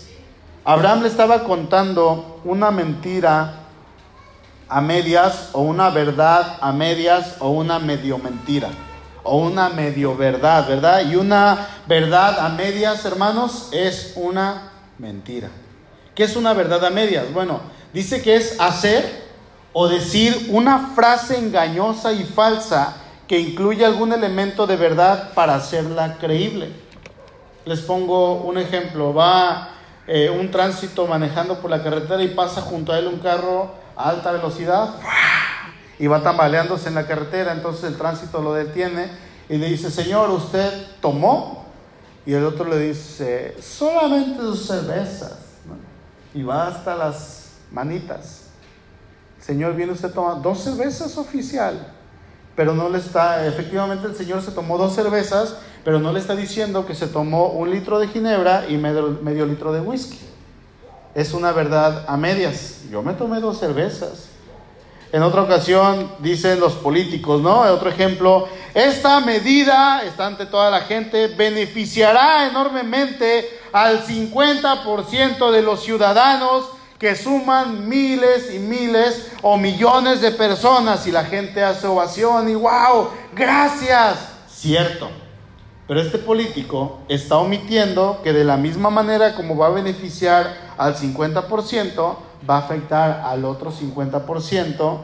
[0.67, 3.54] Abraham le estaba contando una mentira
[4.67, 8.69] a medias o una verdad a medias o una medio mentira
[9.21, 11.06] o una medio verdad, ¿verdad?
[11.08, 15.49] Y una verdad a medias, hermanos, es una mentira.
[16.15, 17.32] ¿Qué es una verdad a medias?
[17.32, 17.60] Bueno,
[17.93, 19.23] dice que es hacer
[19.71, 22.95] o decir una frase engañosa y falsa
[23.28, 26.71] que incluye algún elemento de verdad para hacerla creíble.
[27.65, 29.13] Les pongo un ejemplo.
[29.13, 29.74] Va
[30.08, 34.10] eh, un tránsito manejando por la carretera y pasa junto a él un carro a
[34.10, 34.96] alta velocidad
[36.00, 39.10] y va tambaleándose en la carretera, entonces el tránsito lo detiene
[39.50, 40.70] y le dice, Señor, ¿usted
[41.02, 41.65] tomó?
[42.26, 45.38] Y el otro le dice, solamente dos cervezas.
[46.34, 48.48] Y va hasta las manitas.
[49.39, 51.96] Señor, viene usted toma dos cervezas oficial
[52.56, 56.36] pero no le está, efectivamente el Señor se tomó dos cervezas, pero no le está
[56.36, 60.17] diciendo que se tomó un litro de ginebra y medio, medio litro de whisky.
[61.13, 62.82] Es una verdad a medias.
[62.89, 64.30] Yo me tomé dos cervezas.
[65.12, 67.62] En otra ocasión dicen los políticos, ¿no?
[67.62, 75.84] Otro ejemplo, esta medida, está ante toda la gente, beneficiará enormemente al 50% de los
[75.84, 76.66] ciudadanos
[76.97, 82.55] que suman miles y miles o millones de personas y la gente hace ovación y
[82.55, 84.18] wow, gracias.
[84.49, 85.12] Cierto,
[85.88, 90.95] Pero este político está omitiendo que de la misma manera como va a beneficiar al
[90.95, 92.15] 50%,
[92.49, 94.97] va a afectar al otro 50%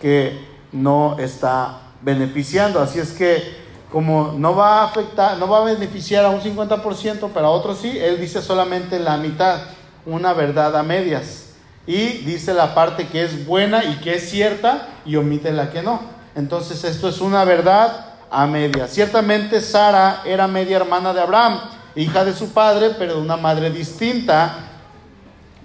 [0.00, 2.80] que no está beneficiando.
[2.80, 7.30] Así es que como no va a afectar, no va a beneficiar a un 50%,
[7.32, 9.60] pero a otro sí, él dice solamente la mitad,
[10.04, 11.50] una verdad a medias.
[11.86, 15.82] Y dice la parte que es buena y que es cierta y omite la que
[15.82, 16.00] no.
[16.34, 18.90] Entonces esto es una verdad a medias.
[18.90, 21.60] Ciertamente Sara era media hermana de Abraham,
[21.94, 24.56] hija de su padre, pero de una madre distinta.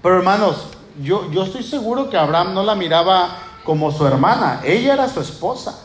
[0.02, 0.68] Pero hermanos,
[1.02, 3.30] yo, yo estoy seguro que Abraham no la miraba
[3.64, 5.80] como su hermana, ella era su esposa.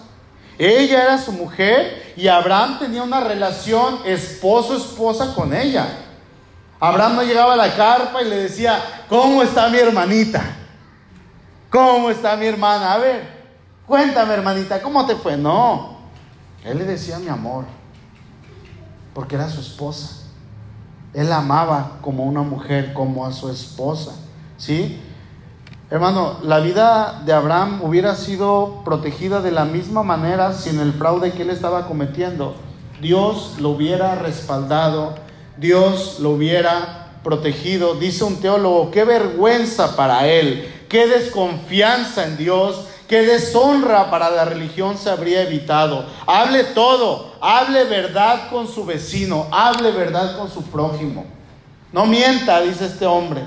[0.57, 5.87] Ella era su mujer y Abraham tenía una relación esposo-esposa con ella.
[6.78, 10.43] Abraham no llegaba a la carpa y le decía, ¿cómo está mi hermanita?
[11.70, 12.93] ¿Cómo está mi hermana?
[12.93, 13.22] A ver,
[13.87, 15.37] cuéntame hermanita, ¿cómo te fue?
[15.37, 15.94] No,
[16.65, 17.65] él le decía mi amor,
[19.15, 20.23] porque era su esposa.
[21.12, 24.12] Él amaba como una mujer, como a su esposa.
[24.57, 25.01] ¿Sí?
[25.91, 31.33] Hermano, la vida de Abraham hubiera sido protegida de la misma manera sin el fraude
[31.33, 32.57] que él estaba cometiendo.
[33.01, 35.15] Dios lo hubiera respaldado,
[35.59, 37.95] Dios lo hubiera protegido.
[37.95, 44.45] Dice un teólogo, qué vergüenza para él, qué desconfianza en Dios, qué deshonra para la
[44.45, 46.07] religión se habría evitado.
[46.27, 51.27] Hable todo, hable verdad con su vecino, hable verdad con su prójimo.
[51.93, 53.43] No mienta, dice este hombre,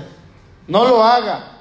[0.66, 1.52] no lo haga.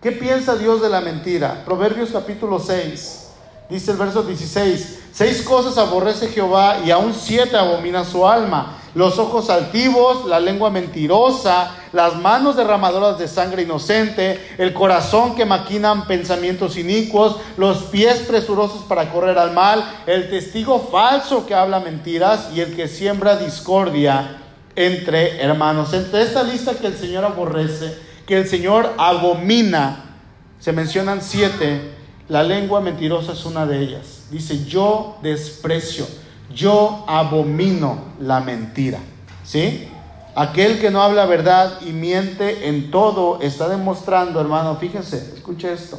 [0.00, 1.62] ¿Qué piensa Dios de la mentira?
[1.64, 3.30] Proverbios capítulo 6,
[3.68, 8.78] dice el verso 16, seis cosas aborrece Jehová y aún siete abomina su alma.
[8.96, 15.44] Los ojos altivos, la lengua mentirosa, las manos derramadoras de sangre inocente, el corazón que
[15.44, 21.80] maquinan pensamientos inicuos, los pies presurosos para correr al mal, el testigo falso que habla
[21.80, 24.38] mentiras y el que siembra discordia
[24.74, 25.92] entre hermanos.
[25.92, 30.16] Entre esta lista que el Señor aborrece, que el Señor abomina.
[30.58, 31.92] Se mencionan siete.
[32.30, 34.28] La lengua mentirosa es una de ellas.
[34.30, 36.06] Dice, yo desprecio,
[36.54, 38.98] yo abomino la mentira.
[39.44, 39.88] ¿Sí?
[40.34, 45.98] Aquel que no habla verdad y miente en todo está demostrando, hermano, fíjense, escuche esto.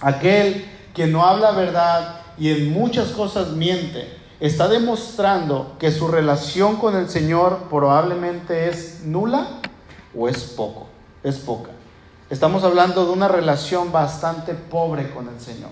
[0.00, 6.76] Aquel que no habla verdad y en muchas cosas miente, está demostrando que su relación
[6.76, 9.60] con el Señor probablemente es nula
[10.16, 10.88] o es poco
[11.22, 11.70] es poca.
[12.30, 15.70] Estamos hablando de una relación bastante pobre con el Señor.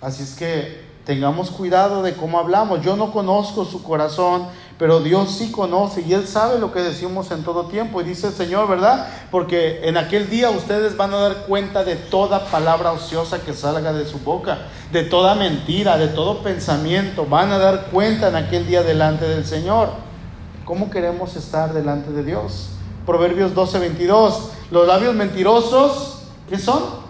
[0.00, 2.82] Así es que tengamos cuidado de cómo hablamos.
[2.82, 4.42] Yo no conozco su corazón,
[4.78, 8.02] pero Dios sí conoce y Él sabe lo que decimos en todo tiempo.
[8.02, 9.08] Y dice el Señor, ¿verdad?
[9.30, 13.94] Porque en aquel día ustedes van a dar cuenta de toda palabra ociosa que salga
[13.94, 17.24] de su boca, de toda mentira, de todo pensamiento.
[17.24, 19.88] Van a dar cuenta en aquel día delante del Señor.
[20.66, 22.68] ¿Cómo queremos estar delante de Dios?
[23.06, 24.50] Proverbios 12, 22.
[24.70, 27.07] Los labios mentirosos, ¿qué son?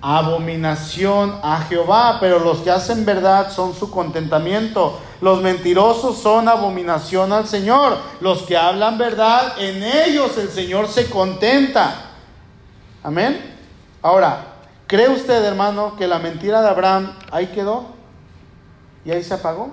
[0.00, 5.00] Abominación a Jehová, pero los que hacen verdad son su contentamiento.
[5.20, 7.98] Los mentirosos son abominación al Señor.
[8.20, 12.12] Los que hablan verdad, en ellos el Señor se contenta.
[13.02, 13.56] Amén.
[14.00, 14.46] Ahora,
[14.86, 17.86] ¿cree usted, hermano, que la mentira de Abraham ahí quedó?
[19.04, 19.70] ¿Y ahí se apagó?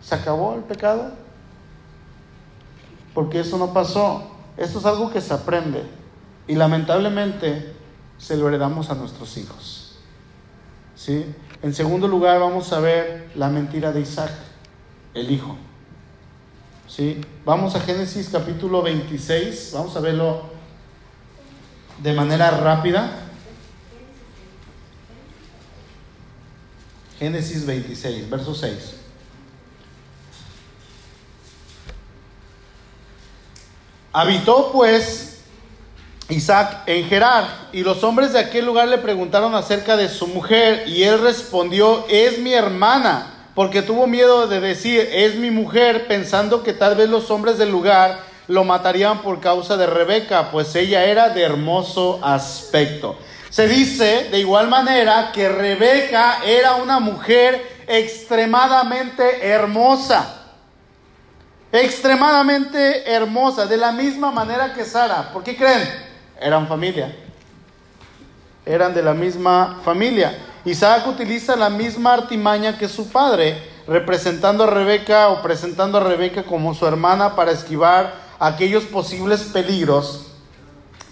[0.00, 1.12] ¿Se acabó el pecado?
[3.14, 4.24] Porque eso no pasó.
[4.56, 5.84] Esto es algo que se aprende
[6.46, 7.71] y lamentablemente
[8.22, 9.96] se lo heredamos a nuestros hijos.
[10.94, 11.26] ¿Sí?
[11.62, 14.30] En segundo lugar vamos a ver la mentira de Isaac,
[15.12, 15.56] el hijo.
[16.86, 17.20] ¿Sí?
[17.44, 20.42] Vamos a Génesis capítulo 26, vamos a verlo
[21.98, 23.10] de manera rápida.
[27.18, 28.94] Génesis 26, verso 6.
[34.12, 35.31] Habitó pues
[36.32, 40.88] Isaac en Gerar, y los hombres de aquel lugar le preguntaron acerca de su mujer,
[40.88, 46.62] y él respondió, es mi hermana, porque tuvo miedo de decir, es mi mujer, pensando
[46.62, 51.04] que tal vez los hombres del lugar lo matarían por causa de Rebeca, pues ella
[51.04, 53.16] era de hermoso aspecto.
[53.50, 60.38] Se dice de igual manera que Rebeca era una mujer extremadamente hermosa
[61.72, 65.32] extremadamente hermosa, de la misma manera que Sara.
[65.32, 66.11] ¿Por qué creen?
[66.42, 67.14] Eran familia.
[68.64, 70.36] Eran de la misma familia.
[70.64, 76.44] Isaac utiliza la misma artimaña que su padre, representando a Rebeca o presentando a Rebeca
[76.44, 80.26] como su hermana para esquivar aquellos posibles peligros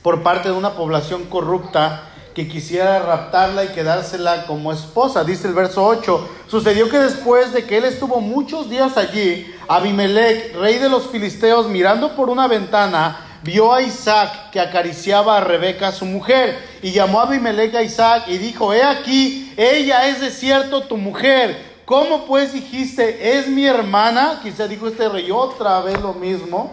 [0.03, 2.03] por parte de una población corrupta
[2.35, 5.25] que quisiera raptarla y quedársela como esposa.
[5.25, 10.55] Dice el verso 8, sucedió que después de que él estuvo muchos días allí, Abimelech,
[10.57, 15.93] rey de los filisteos, mirando por una ventana, vio a Isaac que acariciaba a Rebeca,
[15.93, 20.31] su mujer, y llamó a Abimelech a Isaac y dijo, he aquí, ella es de
[20.31, 21.71] cierto tu mujer.
[21.85, 24.41] ¿Cómo pues dijiste, es mi hermana?
[24.43, 26.73] Quizá dijo este rey otra vez lo mismo.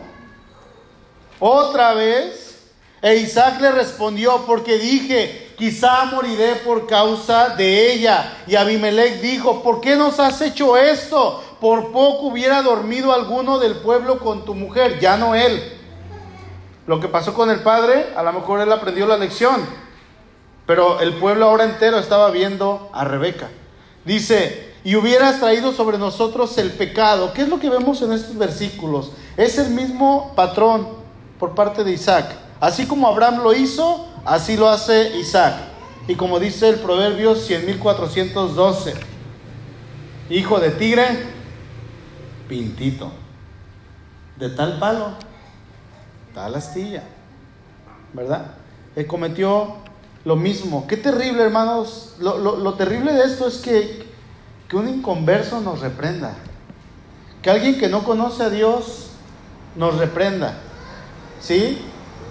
[1.40, 2.44] Otra vez.
[3.02, 8.38] E Isaac le respondió, porque dije, quizá moriré por causa de ella.
[8.48, 11.44] Y Abimelech dijo, ¿por qué nos has hecho esto?
[11.60, 15.77] Por poco hubiera dormido alguno del pueblo con tu mujer, ya no él.
[16.88, 19.62] Lo que pasó con el padre, a lo mejor él aprendió la lección,
[20.66, 23.50] pero el pueblo ahora entero estaba viendo a Rebeca.
[24.06, 27.34] Dice, y hubieras traído sobre nosotros el pecado.
[27.34, 29.12] ¿Qué es lo que vemos en estos versículos?
[29.36, 30.88] Es el mismo patrón
[31.38, 32.34] por parte de Isaac.
[32.62, 35.56] Así como Abraham lo hizo, así lo hace Isaac.
[36.08, 38.94] Y como dice el Proverbio 100.412,
[40.30, 41.06] hijo de tigre,
[42.48, 43.12] pintito,
[44.38, 45.28] de tal palo
[46.38, 47.02] tal astilla,
[48.14, 48.52] ¿verdad?
[48.96, 49.78] Él cometió
[50.24, 50.86] lo mismo.
[50.86, 52.14] Qué terrible, hermanos.
[52.20, 54.08] Lo, terrible de esto es que,
[54.70, 56.36] que un inconverso nos reprenda.
[57.42, 59.08] Que alguien que no conoce a Dios
[59.76, 60.60] nos reprenda.
[61.42, 61.82] ¿Sí?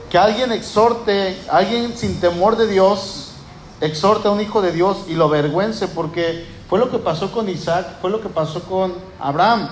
[0.08, 3.32] Que alguien exhorte, alguien sin temor de Dios,
[3.80, 7.48] exhorte a un hijo de Dios y lo avergüence, porque fue lo que pasó con
[7.48, 9.68] Isaac, fue lo que pasó con Abraham.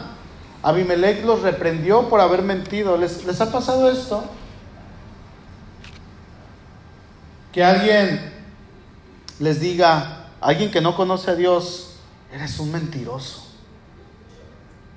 [0.64, 2.96] Abimelech los reprendió por haber mentido.
[2.96, 4.24] ¿Les, ¿Les, ha pasado esto?
[7.52, 8.32] Que alguien
[9.38, 11.96] les diga, alguien que no conoce a Dios,
[12.32, 13.46] eres un mentiroso.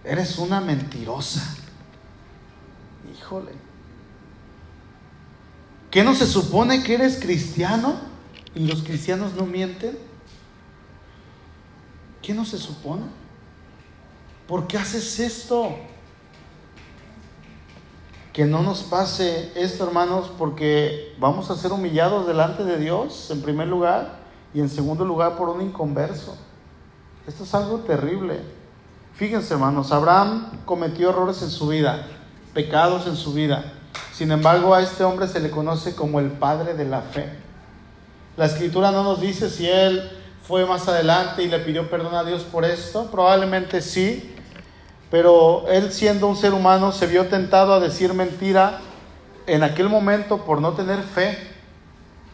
[0.06, 1.44] Eres una mentirosa.
[3.14, 3.52] Híjole.
[5.92, 8.00] ¿Qué no se supone que eres cristiano
[8.56, 9.98] y los cristianos no mienten?
[12.22, 13.27] ¿Qué no se supone?
[14.48, 15.76] ¿Por qué haces esto?
[18.32, 23.42] Que no nos pase esto, hermanos, porque vamos a ser humillados delante de Dios, en
[23.42, 24.20] primer lugar,
[24.54, 26.38] y en segundo lugar por un inconverso.
[27.28, 28.40] Esto es algo terrible.
[29.16, 32.08] Fíjense, hermanos, Abraham cometió errores en su vida,
[32.54, 33.74] pecados en su vida.
[34.14, 37.30] Sin embargo, a este hombre se le conoce como el padre de la fe.
[38.38, 40.10] La escritura no nos dice si él
[40.44, 43.12] fue más adelante y le pidió perdón a Dios por esto.
[43.12, 44.36] Probablemente sí,
[45.10, 48.80] pero él siendo un ser humano se vio tentado a decir mentira
[49.46, 51.38] en aquel momento por no tener fe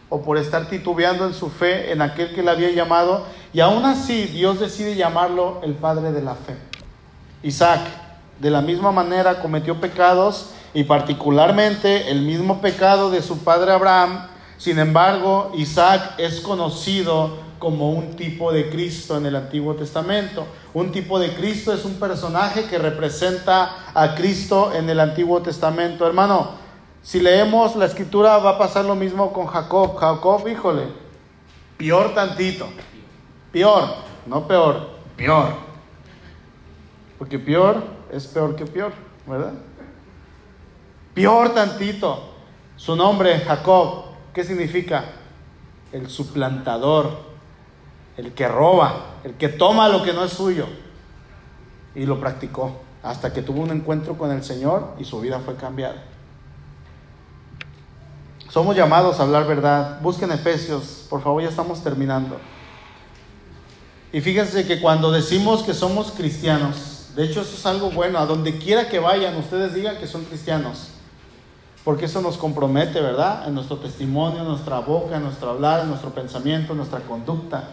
[0.08, 3.26] o por estar titubeando en su fe en aquel que le había llamado.
[3.52, 6.56] Y aún así Dios decide llamarlo el Padre de la Fe.
[7.42, 7.80] Isaac,
[8.40, 14.26] de la misma manera, cometió pecados y particularmente el mismo pecado de su padre Abraham.
[14.58, 20.46] Sin embargo, Isaac es conocido como un tipo de Cristo en el Antiguo Testamento.
[20.74, 26.06] Un tipo de Cristo es un personaje que representa a Cristo en el Antiguo Testamento.
[26.06, 26.50] Hermano,
[27.02, 29.96] si leemos la escritura va a pasar lo mismo con Jacob.
[29.96, 30.88] Jacob, híjole,
[31.78, 32.68] peor tantito.
[33.50, 33.94] Peor,
[34.26, 35.54] no peor, peor.
[37.18, 38.92] Porque peor es peor que peor,
[39.26, 39.54] ¿verdad?
[41.14, 42.28] Peor tantito.
[42.76, 44.04] Su nombre, Jacob,
[44.34, 45.06] ¿qué significa?
[45.92, 47.33] El suplantador,
[48.16, 50.66] el que roba, el que toma lo que no es suyo.
[51.94, 55.56] Y lo practicó hasta que tuvo un encuentro con el Señor y su vida fue
[55.56, 56.02] cambiada.
[58.48, 60.00] Somos llamados a hablar verdad.
[60.00, 62.38] Busquen Efesios, por favor, ya estamos terminando.
[64.12, 68.26] Y fíjense que cuando decimos que somos cristianos, de hecho eso es algo bueno, a
[68.26, 70.90] donde quiera que vayan, ustedes digan que son cristianos.
[71.82, 73.46] Porque eso nos compromete, ¿verdad?
[73.46, 77.68] En nuestro testimonio, en nuestra boca, en nuestro hablar, en nuestro pensamiento, en nuestra conducta.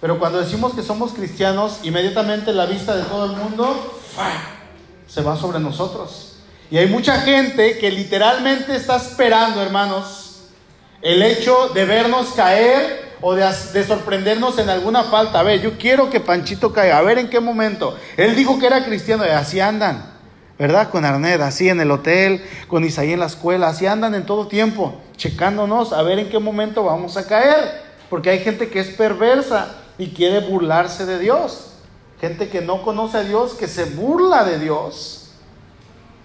[0.00, 4.00] Pero cuando decimos que somos cristianos, inmediatamente la vista de todo el mundo
[5.08, 6.36] se va sobre nosotros.
[6.70, 10.42] Y hay mucha gente que literalmente está esperando, hermanos,
[11.02, 15.40] el hecho de vernos caer o de, de, sorprendernos en alguna falta.
[15.40, 16.98] A ver, yo quiero que Panchito caiga.
[16.98, 17.96] A ver en qué momento.
[18.16, 20.12] Él dijo que era cristiano y así andan,
[20.58, 20.90] ¿verdad?
[20.90, 24.46] Con Arned, así en el hotel, con Isaí en la escuela, así andan en todo
[24.46, 27.88] tiempo, checándonos a ver en qué momento vamos a caer.
[28.10, 31.72] Porque hay gente que es perversa y quiere burlarse de Dios.
[32.20, 35.30] Gente que no conoce a Dios, que se burla de Dios.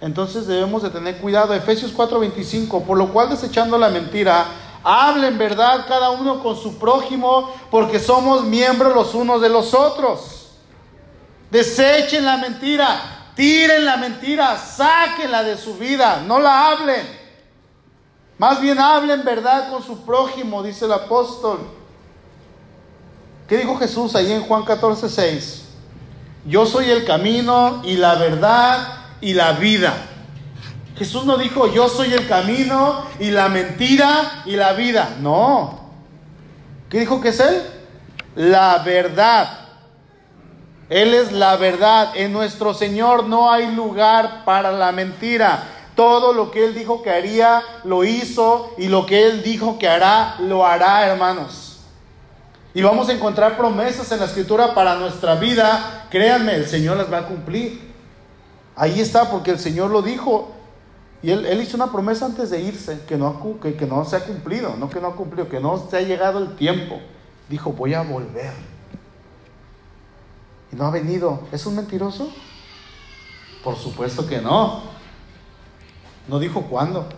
[0.00, 1.54] Entonces debemos de tener cuidado.
[1.54, 4.46] Efesios 4:25, por lo cual desechando la mentira,
[4.82, 10.50] hablen verdad cada uno con su prójimo, porque somos miembros los unos de los otros.
[11.50, 17.24] Desechen la mentira, tiren la mentira, sáquenla de su vida, no la hablen.
[18.36, 21.60] Más bien hablen verdad con su prójimo, dice el apóstol.
[23.48, 25.64] ¿Qué dijo Jesús ahí en Juan 14, 6?
[26.46, 28.88] Yo soy el camino y la verdad
[29.20, 29.94] y la vida.
[30.96, 35.16] Jesús no dijo, yo soy el camino y la mentira y la vida.
[35.20, 35.80] No.
[36.88, 37.62] ¿Qué dijo que es Él?
[38.36, 39.60] La verdad.
[40.88, 42.12] Él es la verdad.
[42.14, 45.64] En nuestro Señor no hay lugar para la mentira.
[45.96, 48.70] Todo lo que Él dijo que haría, lo hizo.
[48.78, 51.63] Y lo que Él dijo que hará, lo hará, hermanos.
[52.74, 56.08] Y vamos a encontrar promesas en la Escritura para nuestra vida.
[56.10, 57.94] Créanme, el Señor las va a cumplir.
[58.74, 60.52] Ahí está, porque el Señor lo dijo.
[61.22, 64.24] Y él, hizo una promesa antes de irse, que no, que, que no se ha
[64.24, 67.00] cumplido, no que no ha cumplido, que no se ha llegado el tiempo.
[67.48, 68.52] Dijo, voy a volver.
[70.72, 71.40] Y no ha venido.
[71.52, 72.28] ¿Es un mentiroso?
[73.62, 74.82] Por supuesto que no.
[76.26, 77.08] No dijo cuándo.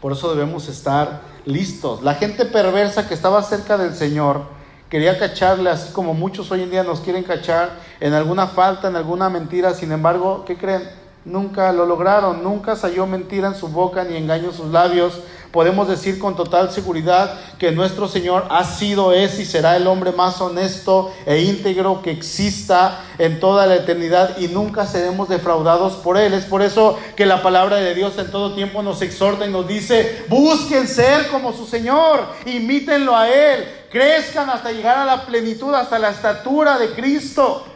[0.00, 2.02] Por eso debemos estar listos.
[2.02, 4.59] La gente perversa que estaba cerca del Señor
[4.90, 7.70] quería cacharle, así como muchos hoy en día nos quieren cachar
[8.00, 9.72] en alguna falta, en alguna mentira.
[9.72, 10.82] Sin embargo, ¿qué creen?
[11.24, 15.20] Nunca lo lograron, nunca salió mentira en su boca ni engaño en sus labios.
[15.52, 20.12] Podemos decir con total seguridad que nuestro Señor ha sido, es y será el hombre
[20.12, 26.16] más honesto e íntegro que exista en toda la eternidad y nunca seremos defraudados por
[26.16, 26.34] Él.
[26.34, 29.66] Es por eso que la palabra de Dios en todo tiempo nos exhorta y nos
[29.66, 35.74] dice, busquen ser como su Señor, imítenlo a Él, crezcan hasta llegar a la plenitud,
[35.74, 37.66] hasta la estatura de Cristo.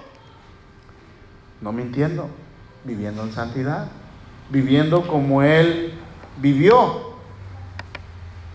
[1.60, 2.28] No mintiendo
[2.84, 3.86] viviendo en santidad,
[4.50, 5.94] viviendo como Él
[6.36, 7.14] vivió.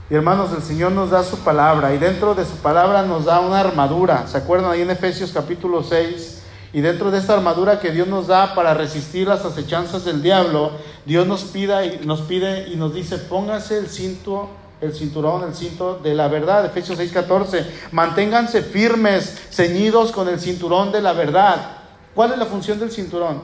[0.10, 3.40] Y hermanos, el Señor nos da su palabra y dentro de su palabra nos da
[3.40, 4.28] una armadura.
[4.28, 6.44] ¿Se acuerdan ahí en Efesios capítulo 6?
[6.72, 10.72] Y dentro de esta armadura que Dios nos da para resistir las acechanzas del diablo,
[11.06, 14.50] Dios nos pide, nos pide y nos dice, póngase el cinto,
[14.82, 16.66] el cinturón, el cinto de la verdad.
[16.66, 21.78] Efesios 6:14, manténganse firmes, ceñidos con el cinturón de la verdad.
[22.16, 23.42] ¿Cuál es la función del cinturón?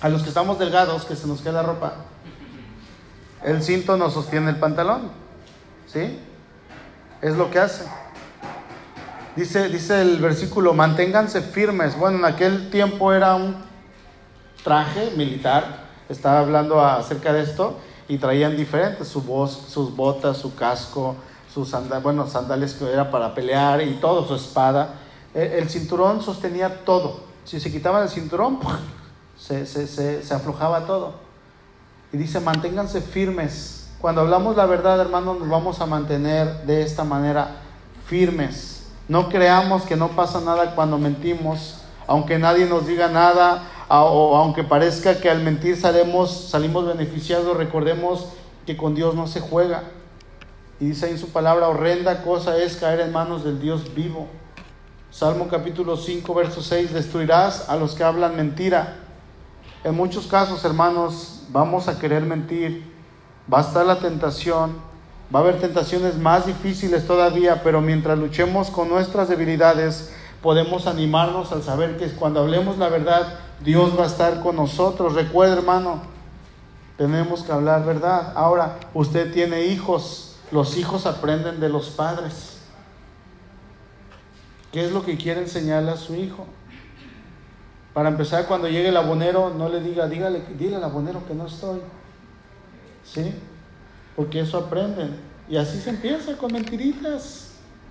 [0.00, 1.94] A los que estamos delgados, que se nos queda ropa,
[3.44, 5.10] el cinto nos sostiene el pantalón.
[5.86, 6.18] ¿Sí?
[7.20, 7.84] Es lo que hace.
[9.36, 11.98] Dice, dice el versículo, manténganse firmes.
[11.98, 13.56] Bueno, en aquel tiempo era un
[14.62, 17.78] traje militar, estaba hablando acerca de esto,
[18.08, 21.16] y traían diferentes, su voz, sus botas, su casco,
[21.52, 24.94] sus sandalias, bueno, sandalias que era para pelear y todo, su espada.
[25.32, 27.20] El, cinturón sostenía todo.
[27.44, 28.58] Si se quitaban el cinturón,
[29.38, 31.14] se, se, aflojaba todo.
[32.12, 33.88] Y dice, manténganse firmes.
[34.00, 37.56] Cuando hablamos la verdad, hermanos, nos vamos a mantener de esta manera
[38.06, 38.86] firmes.
[39.08, 44.64] No creamos que no pasa nada cuando mentimos, aunque nadie nos diga nada, o aunque
[44.64, 48.28] parezca que al mentir salimos, salimos beneficiados, recordemos
[48.66, 49.84] que con Dios no se juega.
[50.80, 54.26] Y dice en su palabra, horrenda cosa es caer en manos del Dios vivo.
[55.10, 59.04] Salmo capítulo 5, verso 6, destruirás a los que hablan mentira
[59.84, 62.90] en muchos casos, hermanos, vamos a querer mentir,
[63.52, 64.76] va a estar la tentación,
[65.32, 70.10] va a haber tentaciones más difíciles todavía, pero mientras luchemos con nuestras debilidades,
[70.44, 75.14] podemos animarnos al saber que cuando hablemos la verdad, Dios va a estar con nosotros.
[75.14, 76.02] Recuerda, hermano,
[76.98, 78.34] tenemos que hablar verdad.
[78.36, 82.58] Ahora, usted tiene hijos, los hijos aprenden de los padres.
[84.70, 86.44] ¿Qué es lo que quiere enseñarle a su hijo?
[87.94, 91.46] Para empezar, cuando llegue el abonero, no le diga, dígale, dile al abonero que no
[91.46, 91.80] estoy.
[93.02, 93.32] ¿Sí?
[94.14, 95.16] Porque eso aprenden.
[95.48, 97.43] Y así se empieza con mentiritas.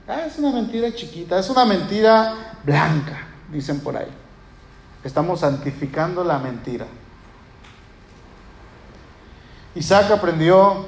[0.08, 4.12] Ah, es una mentira chiquita, es una mentira blanca, dicen por ahí.
[5.04, 6.86] Estamos santificando la mentira.
[9.76, 10.88] Isaac aprendió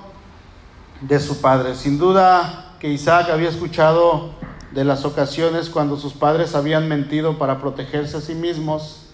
[1.01, 1.75] de su padre.
[1.75, 4.31] Sin duda que Isaac había escuchado
[4.71, 9.07] de las ocasiones cuando sus padres habían mentido para protegerse a sí mismos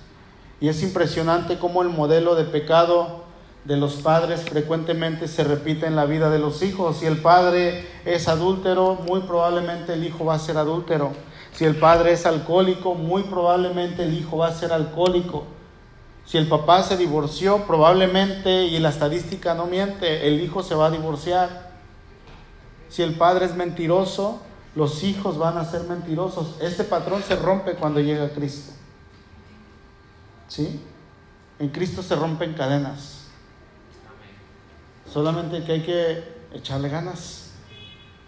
[0.60, 3.21] y es impresionante cómo el modelo de pecado
[3.64, 6.98] de los padres frecuentemente se repite en la vida de los hijos.
[6.98, 11.12] Si el padre es adúltero, muy probablemente el hijo va a ser adúltero.
[11.54, 15.46] Si el padre es alcohólico, muy probablemente el hijo va a ser alcohólico.
[16.26, 20.88] Si el papá se divorció, probablemente, y la estadística no miente, el hijo se va
[20.88, 21.72] a divorciar.
[22.90, 24.42] Si el padre es mentiroso,
[24.76, 26.56] los hijos van a ser mentirosos.
[26.62, 28.72] Este patrón se rompe cuando llega Cristo.
[30.48, 30.82] ¿Sí?
[31.60, 33.21] En Cristo se rompen cadenas.
[35.12, 37.52] Solamente que hay que echarle ganas.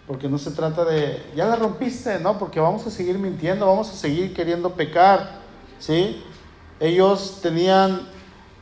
[0.06, 2.38] Porque no se trata de, ya la rompiste, ¿no?
[2.38, 5.40] Porque vamos a seguir mintiendo, vamos a seguir queriendo pecar.
[5.78, 6.22] ¿Sí?
[6.78, 8.02] Ellos tenían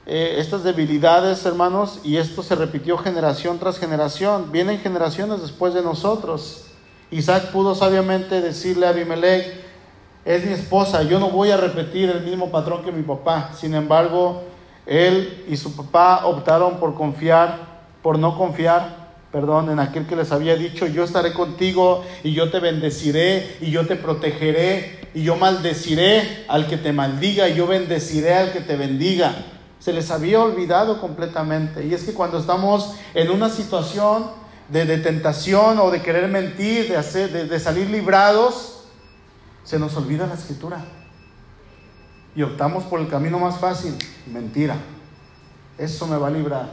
[0.07, 4.53] eh, estas debilidades, hermanos, y esto se repitió generación tras generación.
[4.53, 6.67] Vienen generaciones después de nosotros.
[7.11, 9.63] Isaac pudo sabiamente decirle a Abimelech,
[10.25, 13.51] es mi esposa, yo no voy a repetir el mismo patrón que mi papá.
[13.55, 14.43] Sin embargo,
[14.87, 17.72] él y su papá optaron por confiar,
[18.03, 22.51] por no confiar, perdón, en aquel que les había dicho, yo estaré contigo y yo
[22.51, 27.67] te bendeciré y yo te protegeré y yo maldeciré al que te maldiga y yo
[27.67, 29.35] bendeciré al que te bendiga.
[29.79, 31.85] Se les había olvidado completamente.
[31.85, 34.27] Y es que cuando estamos en una situación
[34.69, 38.85] de, tentación o de querer mentir, de, hacer, de salir librados,
[39.65, 40.85] se nos olvida la escritura.
[42.35, 43.95] Y optamos por el camino más fácil,
[44.27, 44.77] mentira.
[45.79, 46.71] Eso me va a librar,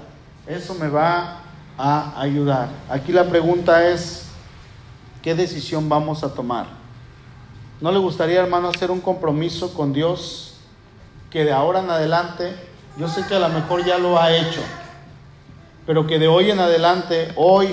[0.49, 1.41] eso me va
[1.77, 2.69] a ayudar.
[2.89, 4.25] Aquí la pregunta es,
[5.21, 6.65] ¿qué decisión vamos a tomar?
[7.79, 10.55] ¿No le gustaría, hermano, hacer un compromiso con Dios
[11.29, 12.55] que de ahora en adelante,
[12.97, 14.61] yo sé que a lo mejor ya lo ha hecho,
[15.85, 17.69] pero que de hoy en adelante, hoy,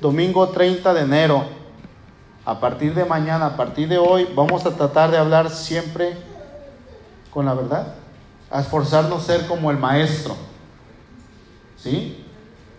[0.00, 1.44] domingo 30 de enero,
[2.46, 6.16] a partir de mañana, a partir de hoy, vamos a tratar de hablar siempre
[7.30, 7.94] con la verdad,
[8.50, 10.34] a esforzarnos ser como el maestro.
[11.86, 12.16] ¿Sí?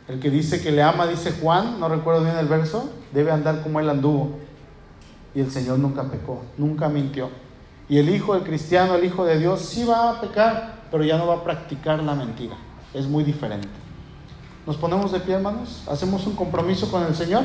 [0.10, 3.62] El que dice que le ama, dice Juan, no recuerdo bien el verso, debe andar
[3.62, 4.38] como él anduvo.
[5.34, 7.30] Y el Señor nunca pecó, nunca mintió.
[7.88, 11.18] Y el hijo, el cristiano, el hijo de Dios, sí va a pecar, pero ya
[11.18, 12.56] no va a practicar la mentira.
[12.94, 13.70] Es muy diferente.
[14.66, 15.84] ¿Nos ponemos de pie, hermanos?
[15.88, 17.44] ¿Hacemos un compromiso con el Señor?